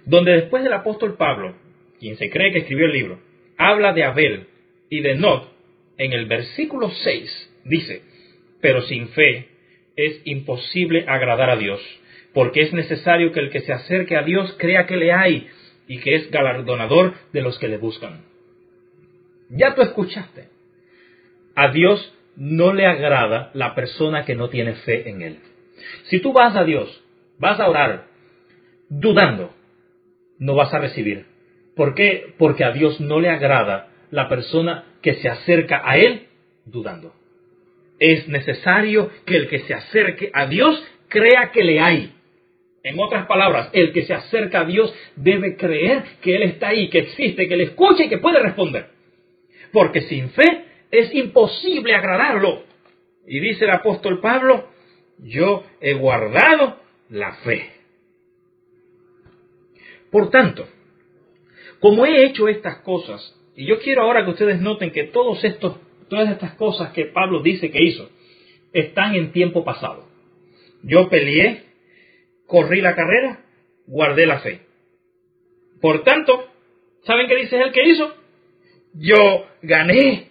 [0.05, 1.55] donde después del apóstol Pablo,
[1.99, 3.19] quien se cree que escribió el libro,
[3.57, 4.47] habla de Abel
[4.89, 5.49] y de Not,
[5.97, 8.01] en el versículo 6 dice,
[8.59, 9.47] pero sin fe
[9.95, 11.79] es imposible agradar a Dios,
[12.35, 15.47] porque es necesario que el que se acerque a Dios crea que le hay
[15.87, 18.25] y que es galardonador de los que le buscan.
[19.49, 20.49] Ya tú escuchaste.
[21.55, 25.39] A Dios no le agrada la persona que no tiene fe en Él.
[26.09, 27.01] Si tú vas a Dios,
[27.39, 28.07] vas a orar
[28.89, 29.53] dudando,
[30.37, 31.27] no vas a recibir.
[31.73, 32.33] ¿Por qué?
[32.37, 36.27] Porque a Dios no le agrada la persona que se acerca a Él
[36.65, 37.13] dudando.
[37.97, 42.11] Es necesario que el que se acerque a Dios crea que le hay.
[42.85, 46.87] En otras palabras, el que se acerca a Dios debe creer que Él está ahí,
[46.87, 48.89] que existe, que le escucha y que puede responder.
[49.71, 52.61] Porque sin fe es imposible agradarlo.
[53.25, 54.67] Y dice el apóstol Pablo,
[55.17, 56.77] yo he guardado
[57.09, 57.71] la fe.
[60.11, 60.67] Por tanto,
[61.79, 65.77] como he hecho estas cosas, y yo quiero ahora que ustedes noten que todos estos,
[66.07, 68.11] todas estas cosas que Pablo dice que hizo,
[68.73, 70.07] están en tiempo pasado.
[70.83, 71.64] Yo peleé,
[72.47, 73.39] corrí la carrera,
[73.87, 74.61] guardé la fe.
[75.81, 76.47] Por tanto,
[77.03, 78.15] ¿saben qué dice él que hizo?
[78.93, 80.29] Yo gané.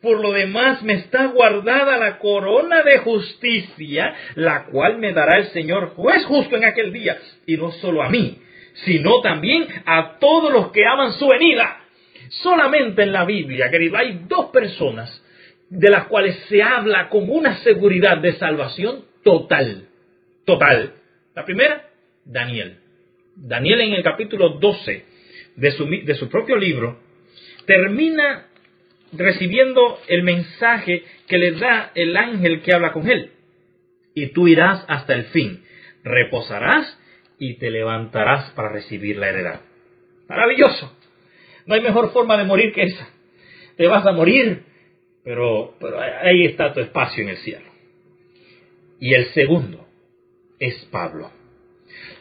[0.00, 5.46] Por lo demás me está guardada la corona de justicia, la cual me dará el
[5.48, 8.38] Señor juez justo en aquel día, y no solo a mí,
[8.84, 11.80] sino también a todos los que aman su venida.
[12.28, 15.22] Solamente en la Biblia, querido, hay dos personas
[15.68, 19.88] de las cuales se habla con una seguridad de salvación total.
[20.44, 20.99] Total.
[21.40, 21.88] La primera,
[22.26, 22.76] Daniel.
[23.34, 25.04] Daniel en el capítulo 12
[25.56, 27.00] de su, de su propio libro
[27.64, 28.48] termina
[29.14, 33.30] recibiendo el mensaje que le da el ángel que habla con él.
[34.14, 35.64] Y tú irás hasta el fin,
[36.04, 37.00] reposarás
[37.38, 39.62] y te levantarás para recibir la heredad.
[40.28, 40.94] Maravilloso.
[41.64, 43.08] No hay mejor forma de morir que esa.
[43.78, 44.64] Te vas a morir
[45.24, 47.70] pero, pero ahí está tu espacio en el cielo.
[49.00, 49.79] Y el segundo
[50.60, 51.32] es Pablo.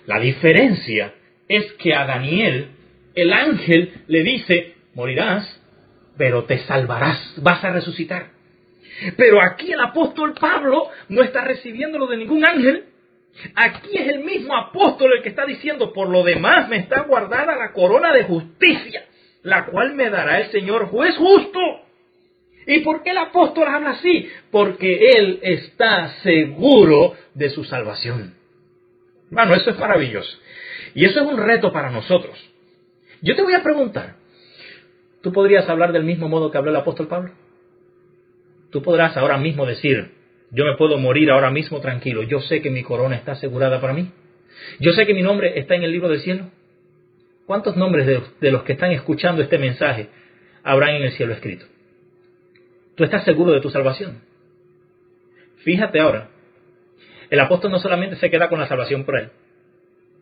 [0.07, 1.13] La diferencia
[1.47, 2.69] es que a Daniel
[3.13, 5.61] el ángel le dice, morirás,
[6.17, 8.31] pero te salvarás, vas a resucitar.
[9.17, 12.85] Pero aquí el apóstol Pablo no está recibiéndolo de ningún ángel.
[13.55, 17.55] Aquí es el mismo apóstol el que está diciendo, por lo demás me está guardada
[17.55, 19.05] la corona de justicia,
[19.43, 21.59] la cual me dará el Señor juez justo.
[22.69, 24.29] ¿Y por qué el apóstol habla así?
[24.51, 28.35] Porque él está seguro de su salvación.
[29.31, 30.37] Bueno, eso es maravilloso.
[30.93, 32.37] Y eso es un reto para nosotros.
[33.23, 34.17] Yo te voy a preguntar,
[35.23, 37.31] ¿tú podrías hablar del mismo modo que habló el apóstol Pablo?
[38.69, 40.11] Tú podrás ahora mismo decir,
[40.51, 43.93] yo me puedo morir ahora mismo tranquilo, yo sé que mi corona está asegurada para
[43.93, 44.11] mí.
[44.79, 46.51] Yo sé que mi nombre está en el libro del cielo.
[47.47, 50.09] ¿Cuántos nombres de, de los que están escuchando este mensaje
[50.61, 51.65] habrán en el cielo escrito?
[52.99, 54.19] Tú estás seguro de tu salvación.
[55.63, 56.31] Fíjate ahora,
[57.29, 59.29] el apóstol no solamente se queda con la salvación por él.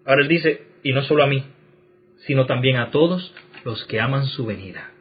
[0.05, 1.43] Ahora él dice, y no solo a mí,
[2.27, 3.33] sino también a todos
[3.65, 4.91] los que aman su venida.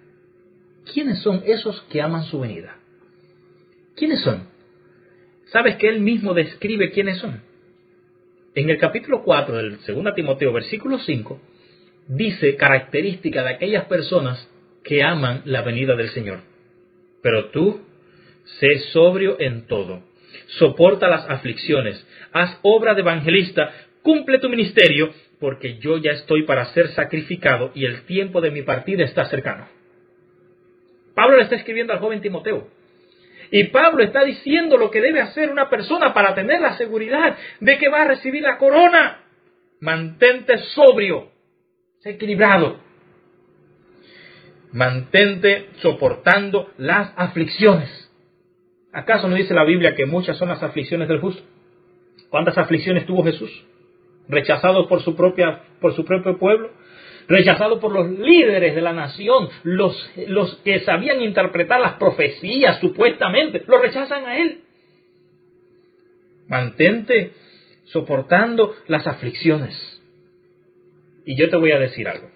[0.91, 2.79] ¿Quiénes son esos que aman su venida?
[3.95, 4.49] ¿Quiénes son?
[5.53, 7.43] ¿Sabes que él mismo describe quiénes son?
[8.55, 11.41] En el capítulo 4 del 2 Timoteo, versículo 5,
[12.09, 14.49] dice característica de aquellas personas
[14.83, 16.56] que aman la venida del Señor.
[17.27, 17.81] Pero tú,
[18.61, 20.01] sé sobrio en todo,
[20.59, 23.69] soporta las aflicciones, haz obra de evangelista,
[24.03, 28.63] cumple tu ministerio, porque yo ya estoy para ser sacrificado y el tiempo de mi
[28.63, 29.67] partida está cercano.
[31.17, 32.69] Pablo le está escribiendo al joven Timoteo.
[33.51, 37.77] Y Pablo está diciendo lo que debe hacer una persona para tener la seguridad de
[37.77, 39.25] que va a recibir la corona.
[39.81, 41.33] Mantente sobrio,
[42.05, 42.86] equilibrado.
[44.77, 47.89] Mantente soportando las aflicciones.
[48.93, 51.43] ¿Acaso no dice la Biblia que muchas son las aflicciones del justo?
[52.29, 53.51] ¿Cuántas aflicciones tuvo Jesús?
[54.29, 56.73] Rechazado por su, propia, por su propio pueblo,
[57.27, 63.65] rechazado por los líderes de la nación, los, los que sabían interpretar las profecías supuestamente,
[63.67, 64.61] lo rechazan a él.
[66.49, 67.33] Mantente
[67.87, 70.03] soportando las aflicciones.
[71.25, 72.36] Y yo te voy a decir algo.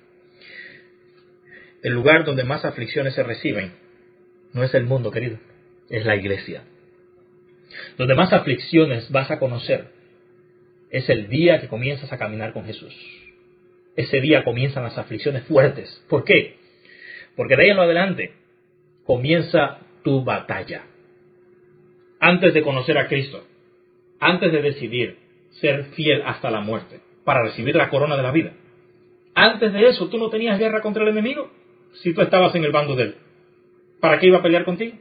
[1.83, 3.73] El lugar donde más aflicciones se reciben
[4.53, 5.39] no es el mundo, querido,
[5.89, 6.65] es la iglesia.
[7.97, 9.89] Donde más aflicciones vas a conocer
[10.91, 12.95] es el día que comienzas a caminar con Jesús
[13.97, 16.05] ese día comienzan las aflicciones fuertes.
[16.09, 16.57] ¿Por qué?
[17.37, 18.33] Porque de ahí en lo adelante
[19.05, 20.85] comienza tu batalla.
[22.19, 23.45] Antes de conocer a Cristo,
[24.19, 25.19] antes de decidir
[25.61, 28.53] ser fiel hasta la muerte para recibir la corona de la vida,
[29.35, 31.51] antes de eso tú no tenías guerra contra el enemigo
[31.95, 33.15] si tú estabas en el bando de él.
[34.01, 34.97] ¿Para qué iba a pelear contigo?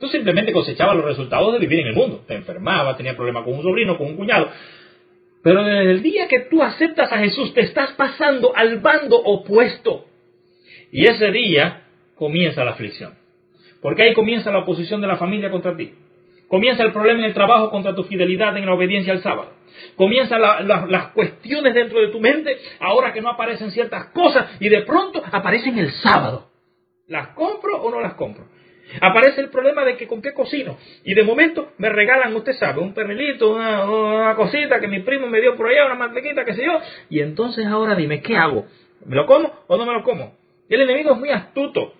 [0.00, 2.24] Tú simplemente cosechabas los resultados de vivir en el mundo.
[2.26, 4.50] Te enfermabas, tenías problemas con un sobrino, con un cuñado,
[5.44, 10.06] pero desde el día que tú aceptas a Jesús, te estás pasando al bando opuesto.
[10.90, 11.82] Y ese día
[12.14, 13.12] comienza la aflicción.
[13.82, 15.92] Porque ahí comienza la oposición de la familia contra ti.
[16.54, 19.54] Comienza el problema en el trabajo contra tu fidelidad en la obediencia al sábado.
[19.96, 24.82] Comienzan las cuestiones dentro de tu mente ahora que no aparecen ciertas cosas y de
[24.82, 26.52] pronto aparecen el sábado.
[27.08, 28.44] ¿Las compro o no las compro?
[29.00, 30.78] Aparece el problema de que con qué cocino.
[31.02, 35.40] Y de momento me regalan, usted sabe, un pernilito, una, cosita que mi primo me
[35.40, 36.78] dio por allá, una mantequita, qué sé yo.
[37.10, 38.66] Y entonces ahora dime, ¿qué hago?
[39.04, 40.36] ¿Me lo como o no me lo como?
[40.68, 41.94] El enemigo es muy astuto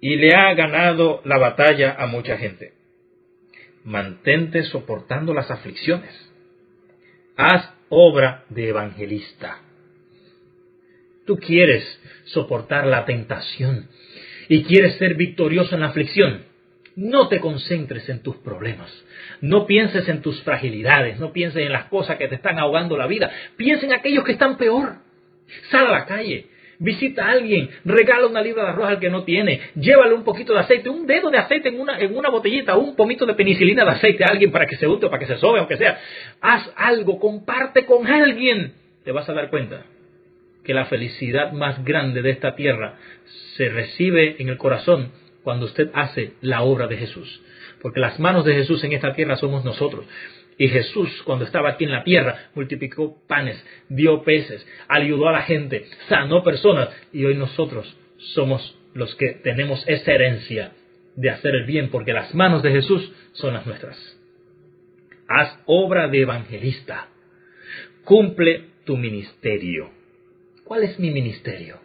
[0.00, 2.79] y le ha ganado la batalla a mucha gente.
[3.84, 6.30] Mantente soportando las aflicciones.
[7.36, 9.58] Haz obra de evangelista.
[11.26, 13.88] Tú quieres soportar la tentación
[14.48, 16.44] y quieres ser victorioso en la aflicción,
[16.96, 18.90] no te concentres en tus problemas.
[19.40, 23.06] No pienses en tus fragilidades, no pienses en las cosas que te están ahogando la
[23.06, 23.30] vida.
[23.56, 24.96] Piensa en aquellos que están peor.
[25.70, 26.48] Sal a la calle,
[26.80, 30.54] visita a alguien, regala una libra de arroz al que no tiene, llévale un poquito
[30.54, 33.84] de aceite, un dedo de aceite en una, en una botellita, un pomito de penicilina
[33.84, 35.98] de aceite a alguien para que se unte o para que se sobe, aunque sea.
[36.40, 38.72] Haz algo, comparte con alguien.
[39.04, 39.84] Te vas a dar cuenta
[40.64, 42.96] que la felicidad más grande de esta tierra
[43.56, 45.12] se recibe en el corazón
[45.44, 47.42] cuando usted hace la obra de Jesús.
[47.82, 50.06] Porque las manos de Jesús en esta tierra somos nosotros.
[50.60, 55.40] Y Jesús, cuando estaba aquí en la tierra, multiplicó panes, dio peces, ayudó a la
[55.44, 56.90] gente, sanó personas.
[57.14, 57.96] Y hoy nosotros
[58.34, 60.72] somos los que tenemos esa herencia
[61.16, 63.96] de hacer el bien, porque las manos de Jesús son las nuestras.
[65.28, 67.08] Haz obra de evangelista.
[68.04, 69.88] Cumple tu ministerio.
[70.64, 71.80] ¿Cuál es mi ministerio?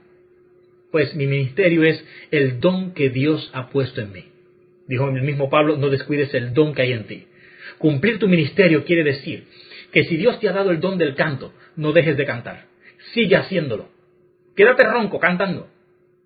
[0.92, 4.26] Pues mi ministerio es el don que Dios ha puesto en mí.
[4.90, 7.28] Dijo el mismo Pablo, no descuides el don que hay en ti.
[7.78, 9.48] Cumplir tu ministerio quiere decir
[9.92, 12.66] que si Dios te ha dado el don del canto, no dejes de cantar.
[13.14, 13.90] Sigue haciéndolo.
[14.56, 15.68] Quédate ronco cantando.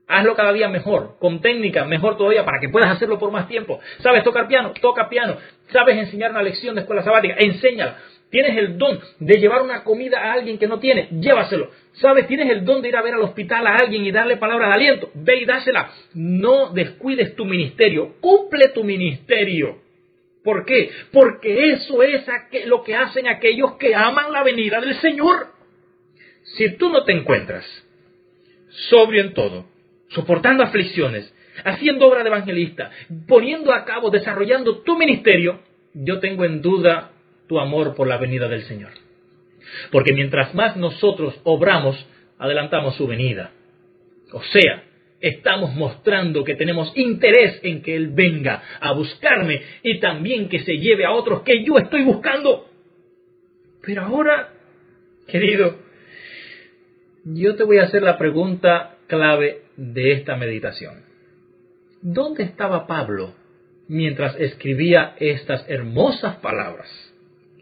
[0.08, 3.80] Hazlo cada día mejor, con técnica, mejor todavía, para que puedas hacerlo por más tiempo.
[4.00, 4.74] ¿Sabes tocar piano?
[4.82, 5.38] Toca piano.
[5.72, 7.36] ¿Sabes enseñar una lección de escuela sabática?
[7.38, 7.98] Enséñala.
[8.32, 11.70] Tienes el don de llevar una comida a alguien que no tiene, llévaselo.
[11.94, 12.28] ¿Sabes?
[12.28, 14.76] Tienes el don de ir a ver al hospital a alguien y darle palabras de
[14.76, 15.92] aliento, ve y dásela.
[16.14, 19.78] No descuides tu ministerio, cumple tu ministerio.
[20.44, 20.92] ¿Por qué?
[21.12, 22.26] Porque eso es
[22.66, 25.48] lo que hacen aquellos que aman la venida del Señor.
[26.44, 27.66] Si tú no te encuentras
[28.90, 29.66] sobrio en todo,
[30.10, 31.34] soportando aflicciones,
[31.66, 32.92] haciendo obra de evangelista,
[33.28, 35.60] poniendo a cabo, desarrollando tu ministerio,
[35.94, 37.12] yo tengo en duda
[37.48, 38.92] tu amor por la venida del Señor.
[39.92, 43.52] Porque mientras más nosotros obramos, adelantamos su venida.
[44.32, 44.84] O sea,
[45.22, 50.78] estamos mostrando que tenemos interés en que Él venga a buscarme y también que se
[50.78, 52.70] lleve a otros que yo estoy buscando.
[53.86, 54.54] Pero ahora,
[55.28, 55.78] querido,
[57.26, 61.04] yo te voy a hacer la pregunta clave de esta meditación.
[62.02, 63.34] ¿Dónde estaba Pablo
[63.88, 66.88] mientras escribía estas hermosas palabras?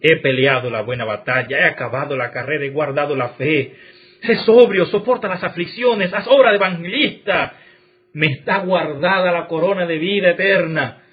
[0.02, 3.74] He peleado la buena batalla, he acabado la carrera, he guardado la fe.
[4.22, 7.54] Sé sobrio, soporta las aflicciones, haz obra de evangelista.
[8.14, 11.04] Me está guardada la corona de vida eterna.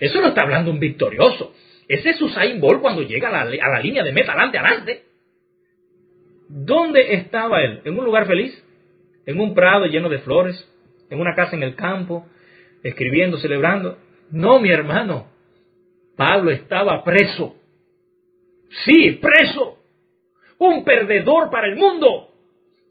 [0.00, 1.54] Eso no está hablando un victorioso.
[1.86, 5.02] Ese es Usain Bolt cuando llega a la, línea de meta, adelante, adelante.
[6.48, 7.80] ¿Dónde estaba él?
[7.84, 8.64] ¿En un lugar feliz?
[9.26, 10.66] ¿En un prado lleno de flores?
[11.10, 12.26] ¿En una casa en el campo?
[12.82, 13.98] ¿Escribiendo, celebrando?
[14.30, 15.28] No, mi hermano.
[16.16, 17.56] Pablo estaba preso
[18.84, 19.78] Sí, preso.
[20.58, 22.33] Un perdedor para el mundo.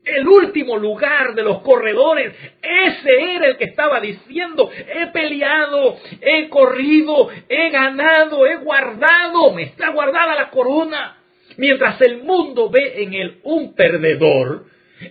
[0.04, 2.34] El último lugar de los corredores.
[2.62, 9.64] Ese era el que estaba diciendo, he peleado, he corrido, he ganado, he guardado, me
[9.64, 11.18] está guardada la corona.
[11.58, 14.66] Mientras el mundo ve en él un perdedor,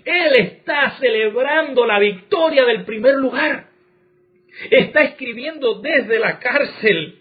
[0.04, 3.68] él está celebrando la victoria del primer lugar.
[4.70, 7.18] Está escribiendo desde la cárcel.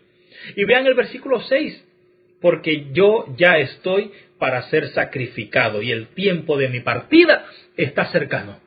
[0.55, 1.87] Y vean el versículo 6
[2.41, 4.11] porque yo ya estoy
[4.41, 7.45] para ser sacrificado y el tiempo de mi partida
[7.77, 8.59] está cercano.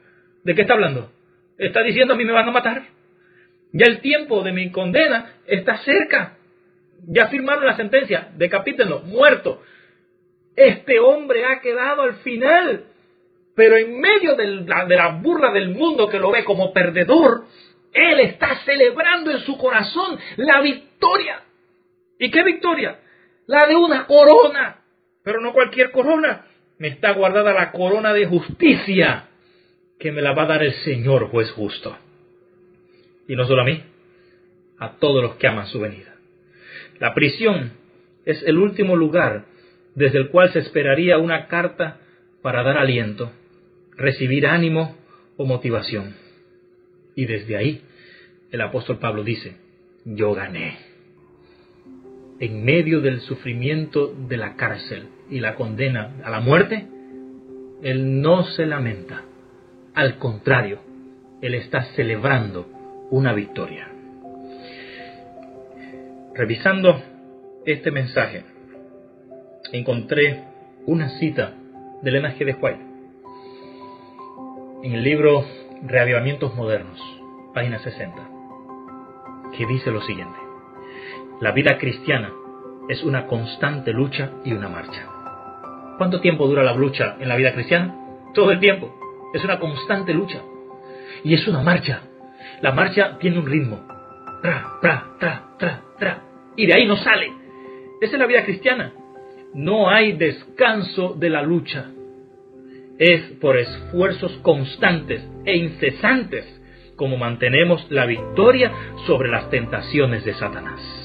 [0.44, 1.10] ¿De qué está hablando?
[1.58, 2.84] Está diciendo a mí me van a matar.
[3.72, 6.36] Ya el tiempo de mi condena está cerca.
[7.08, 9.64] Ya firmaron la sentencia, decapítenlo, muerto.
[10.54, 12.84] Este hombre ha quedado al final.
[13.56, 17.46] Pero en medio de la, de la burla del mundo que lo ve como perdedor,
[17.92, 21.42] él está celebrando en su corazón la victoria.
[22.20, 23.00] ¿Y qué victoria?
[23.46, 24.83] la de una corona,
[25.24, 26.46] pero no cualquier corona.
[26.78, 29.28] Me está guardada la corona de justicia
[29.98, 31.96] que me la va a dar el Señor juez justo.
[33.26, 33.82] Y no solo a mí,
[34.78, 36.14] a todos los que aman su venida.
[37.00, 37.72] La prisión
[38.24, 39.46] es el último lugar
[39.94, 41.98] desde el cual se esperaría una carta
[42.42, 43.32] para dar aliento,
[43.96, 44.96] recibir ánimo
[45.36, 46.16] o motivación.
[47.14, 47.82] Y desde ahí
[48.50, 49.56] el apóstol Pablo dice,
[50.04, 50.93] yo gané
[52.40, 56.86] en medio del sufrimiento de la cárcel y la condena a la muerte,
[57.82, 59.22] Él no se lamenta.
[59.94, 60.80] Al contrario,
[61.40, 62.66] Él está celebrando
[63.10, 63.88] una victoria.
[66.34, 67.00] Revisando
[67.64, 68.44] este mensaje,
[69.72, 70.42] encontré
[70.86, 71.54] una cita
[72.02, 72.94] de Elena de White
[74.82, 75.44] en el libro
[75.82, 77.00] Reavivamientos Modernos,
[77.54, 78.28] página 60,
[79.56, 80.43] que dice lo siguiente.
[81.44, 82.32] La vida cristiana
[82.88, 85.06] es una constante lucha y una marcha.
[85.98, 87.94] ¿Cuánto tiempo dura la lucha en la vida cristiana?
[88.32, 88.98] Todo el tiempo.
[89.34, 90.40] Es una constante lucha.
[91.22, 92.00] Y es una marcha.
[92.62, 93.86] La marcha tiene un ritmo.
[94.40, 96.22] Tra, tra, tra, tra, tra.
[96.56, 97.30] Y de ahí no sale.
[98.00, 98.94] Esa es la vida cristiana.
[99.52, 101.90] No hay descanso de la lucha.
[102.98, 106.46] Es por esfuerzos constantes e incesantes
[106.96, 108.72] como mantenemos la victoria
[109.06, 111.03] sobre las tentaciones de Satanás.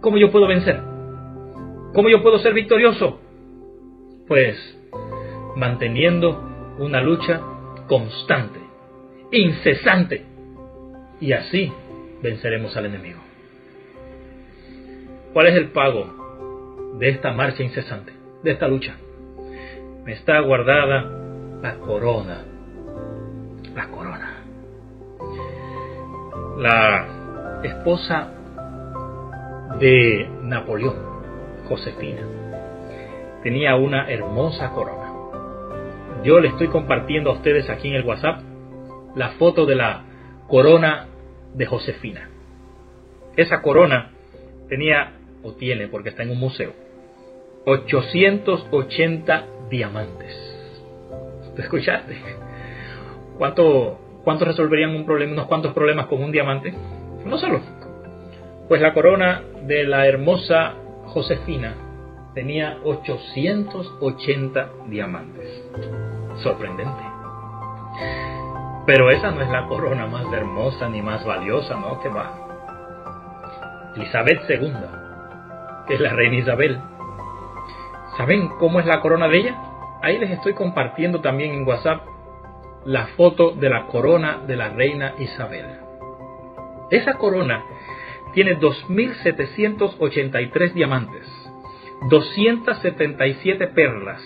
[0.00, 0.80] ¿Cómo yo puedo vencer?
[1.92, 3.20] ¿Cómo yo puedo ser victorioso?
[4.26, 4.56] Pues
[5.56, 7.40] manteniendo una lucha
[7.86, 8.60] constante,
[9.30, 10.24] incesante.
[11.20, 11.70] Y así
[12.22, 13.20] venceremos al enemigo.
[15.34, 18.96] ¿Cuál es el pago de esta marcha incesante, de esta lucha?
[20.04, 21.02] Me está guardada
[21.60, 22.44] la corona.
[23.74, 24.44] La corona.
[26.56, 28.39] La esposa
[29.78, 30.96] de Napoleón,
[31.68, 32.22] Josefina.
[33.42, 35.12] Tenía una hermosa corona.
[36.24, 38.40] Yo le estoy compartiendo a ustedes aquí en el WhatsApp
[39.14, 40.02] la foto de la
[40.48, 41.06] corona
[41.54, 42.28] de Josefina.
[43.36, 44.10] Esa corona
[44.68, 45.12] tenía,
[45.42, 46.72] o tiene, porque está en un museo,
[47.64, 50.50] 880 diamantes.
[51.54, 52.16] ¿Te escuchaste?
[53.38, 56.74] ¿Cuánto, ¿Cuánto resolverían un problema, unos cuantos problemas con un diamante?
[57.24, 57.60] No solo.
[58.70, 60.74] Pues la corona de la hermosa
[61.06, 61.74] Josefina
[62.34, 65.64] tenía 880 diamantes.
[66.36, 67.02] Sorprendente.
[68.86, 71.98] Pero esa no es la corona más hermosa ni más valiosa, ¿no?
[71.98, 73.92] Que va.
[73.96, 74.72] Elizabeth II,
[75.88, 76.78] que es la reina Isabel.
[78.16, 79.56] ¿Saben cómo es la corona de ella?
[80.00, 82.02] Ahí les estoy compartiendo también en WhatsApp
[82.84, 85.66] la foto de la corona de la reina Isabel.
[86.92, 87.64] Esa corona
[88.32, 91.28] tiene 2.783 diamantes,
[92.08, 94.22] 277 perlas,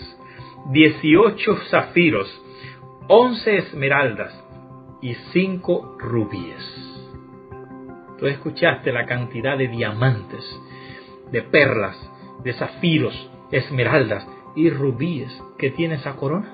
[0.71, 2.43] 18 zafiros,
[3.09, 4.33] 11 esmeraldas
[5.03, 6.95] y 5 rubíes.
[8.19, 10.45] Tú escuchaste la cantidad de diamantes,
[11.31, 11.97] de perlas,
[12.43, 16.53] de zafiros, esmeraldas y rubíes que tiene esa corona.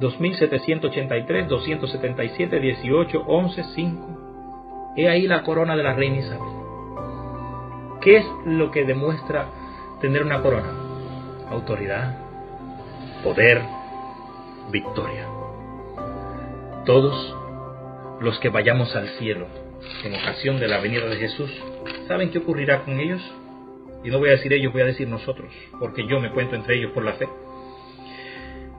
[0.00, 4.19] 2783, 277, 18, 11, 5.
[4.96, 6.60] He ahí la corona de la reina Isabel.
[8.00, 9.46] ¿Qué es lo que demuestra
[10.00, 10.72] tener una corona?
[11.50, 12.18] Autoridad,
[13.22, 13.62] poder,
[14.70, 15.26] victoria.
[16.84, 17.36] Todos
[18.20, 19.46] los que vayamos al cielo
[20.04, 21.50] en ocasión de la venida de Jesús,
[22.08, 23.20] ¿saben qué ocurrirá con ellos?
[24.02, 26.76] Y no voy a decir ellos, voy a decir nosotros, porque yo me cuento entre
[26.76, 27.28] ellos por la fe.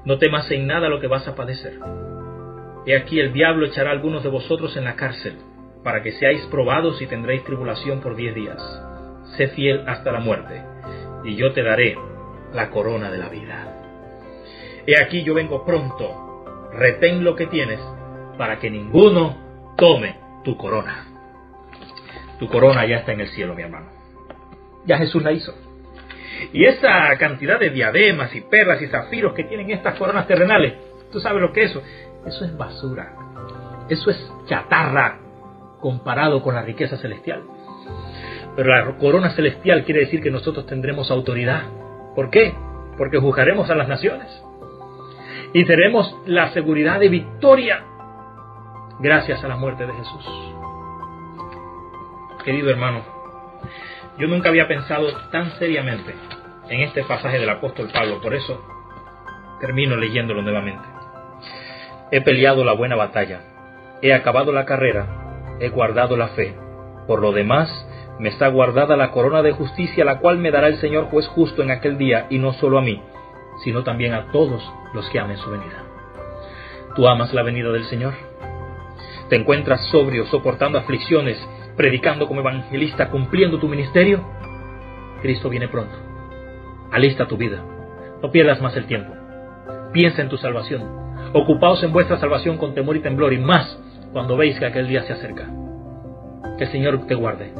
[0.03, 1.79] No temas en nada lo que vas a padecer.
[2.87, 5.37] He aquí el diablo echará a algunos de vosotros en la cárcel,
[5.83, 8.61] para que seáis probados y tendréis tribulación por diez días.
[9.37, 10.61] Sé fiel hasta la muerte,
[11.23, 11.97] y yo te daré
[12.53, 13.67] la corona de la vida.
[14.85, 17.79] He aquí yo vengo pronto, retén lo que tienes,
[18.37, 21.05] para que ninguno tome tu corona.
[22.39, 23.87] Tu corona ya está en el cielo, mi hermano.
[24.85, 25.53] Ya Jesús la hizo.
[26.53, 30.73] Y esa cantidad de diademas y perlas y zafiros que tienen estas coronas terrenales,
[31.11, 31.83] ¿tú sabes lo que es eso?
[32.25, 33.13] Eso es basura.
[33.89, 35.19] Eso es chatarra
[35.81, 37.43] comparado con la riqueza celestial.
[38.55, 41.63] Pero la corona celestial quiere decir que nosotros tendremos autoridad.
[42.15, 42.53] ¿Por qué?
[42.97, 44.27] Porque juzgaremos a las naciones.
[45.53, 47.83] Y tenemos la seguridad de victoria
[48.99, 50.25] gracias a la muerte de Jesús.
[52.45, 53.01] Querido hermano,
[54.17, 56.13] yo nunca había pensado tan seriamente
[56.69, 58.63] en este pasaje del apóstol Pablo, por eso
[59.59, 60.87] termino leyéndolo nuevamente.
[62.11, 63.41] He peleado la buena batalla,
[64.01, 65.20] he acabado la carrera,
[65.59, 66.55] he guardado la fe.
[67.07, 67.69] Por lo demás,
[68.19, 71.63] me está guardada la corona de justicia, la cual me dará el Señor juez justo
[71.63, 73.01] en aquel día, y no solo a mí,
[73.63, 74.61] sino también a todos
[74.93, 75.83] los que amen su venida.
[76.95, 78.13] ¿Tú amas la venida del Señor?
[79.29, 81.37] ¿Te encuentras sobrio, soportando aflicciones,
[81.77, 84.21] predicando como evangelista, cumpliendo tu ministerio?
[85.21, 85.95] Cristo viene pronto.
[86.91, 87.63] Alista tu vida.
[88.21, 89.13] No pierdas más el tiempo.
[89.93, 90.83] Piensa en tu salvación.
[91.33, 93.79] Ocupaos en vuestra salvación con temor y temblor, y más
[94.13, 95.47] cuando veis que aquel día se acerca.
[96.57, 97.51] Que el Señor te guarde.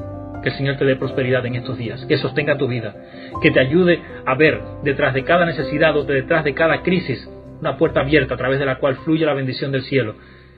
[0.44, 2.96] Que el Señor te dé prosperidad en estos días, que sostenga tu vida,
[3.42, 7.30] que te ayude a ver detrás de cada necesidad o detrás de cada crisis
[7.60, 10.16] una puerta abierta a través de la cual fluye la bendición del cielo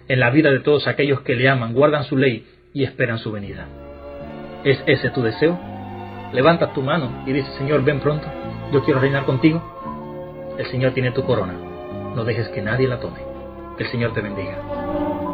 [0.07, 3.31] en la vida de todos aquellos que le aman, guardan su ley y esperan su
[3.31, 3.67] venida.
[4.63, 5.59] ¿Es ese tu deseo?
[6.31, 8.27] Levanta tu mano y dice, Señor, ven pronto,
[8.71, 9.61] yo quiero reinar contigo.
[10.57, 11.53] El Señor tiene tu corona,
[12.15, 13.19] no dejes que nadie la tome.
[13.77, 14.82] Que el Señor te bendiga.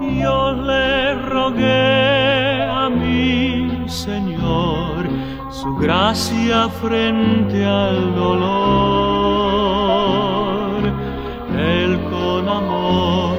[0.02, 5.10] Yo le rogué a mi Señor
[5.52, 8.50] su gracia frente al dolor.
[11.58, 13.36] Él con amor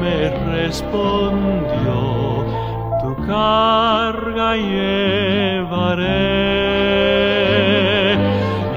[0.00, 1.94] me respondió,
[3.00, 6.18] tu carga llevaré.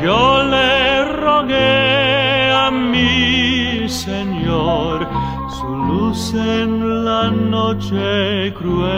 [0.04, 5.08] Yo le rogué a mi Señor
[5.50, 8.90] su luz en la noche cruel.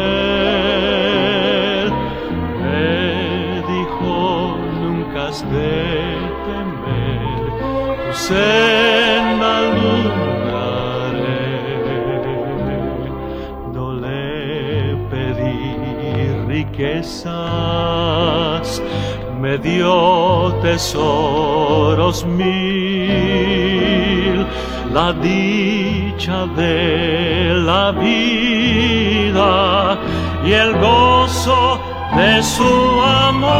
[2.62, 4.16] Me dijo,
[4.82, 5.76] nunca has de
[6.46, 7.42] temer,
[8.04, 11.36] tu senda alumbraré.
[13.76, 14.26] No le
[15.12, 15.62] pedí
[16.54, 17.28] riquezas,
[19.42, 19.96] me dio
[20.66, 23.77] tesoros mil,
[24.94, 29.52] la dicha de la vida
[30.46, 31.80] y el gozo
[32.16, 33.58] de su amor.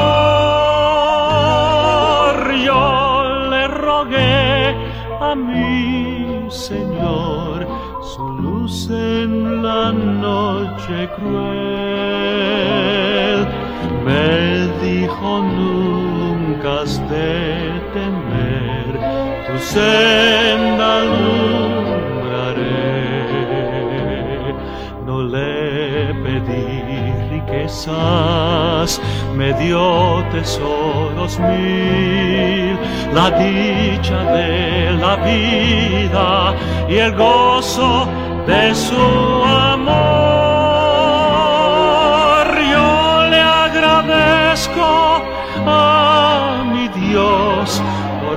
[2.66, 4.76] Yo le rogué
[5.20, 7.68] a mi Señor
[8.02, 12.28] su luz en la noche cruel
[14.08, 17.82] me dijo nunca has de
[19.74, 22.68] senda alumbraré.
[25.06, 26.68] No le pedí
[27.36, 28.90] riquezas,
[29.36, 29.86] me dio
[30.32, 32.74] tesoros mil,
[33.18, 34.52] la dicha de
[35.04, 36.28] la vida
[36.90, 37.92] y el gozo
[38.48, 39.06] de su
[39.76, 39.98] amor.
[42.74, 42.90] Yo
[43.34, 44.90] le agradezco
[45.66, 47.82] a mi Dios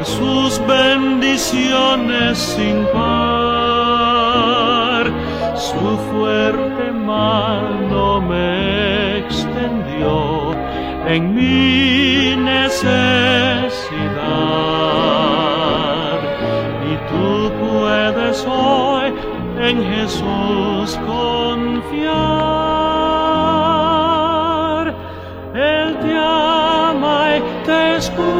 [0.04, 3.80] sus bendiciones sin par.
[5.56, 10.52] Su fuerte mano me extendió
[11.06, 12.90] en mi necesidad.
[16.90, 19.12] Y tú puedes hoy
[19.60, 22.10] en Jesús confiar.
[25.54, 28.39] Él te ama y te escuchará.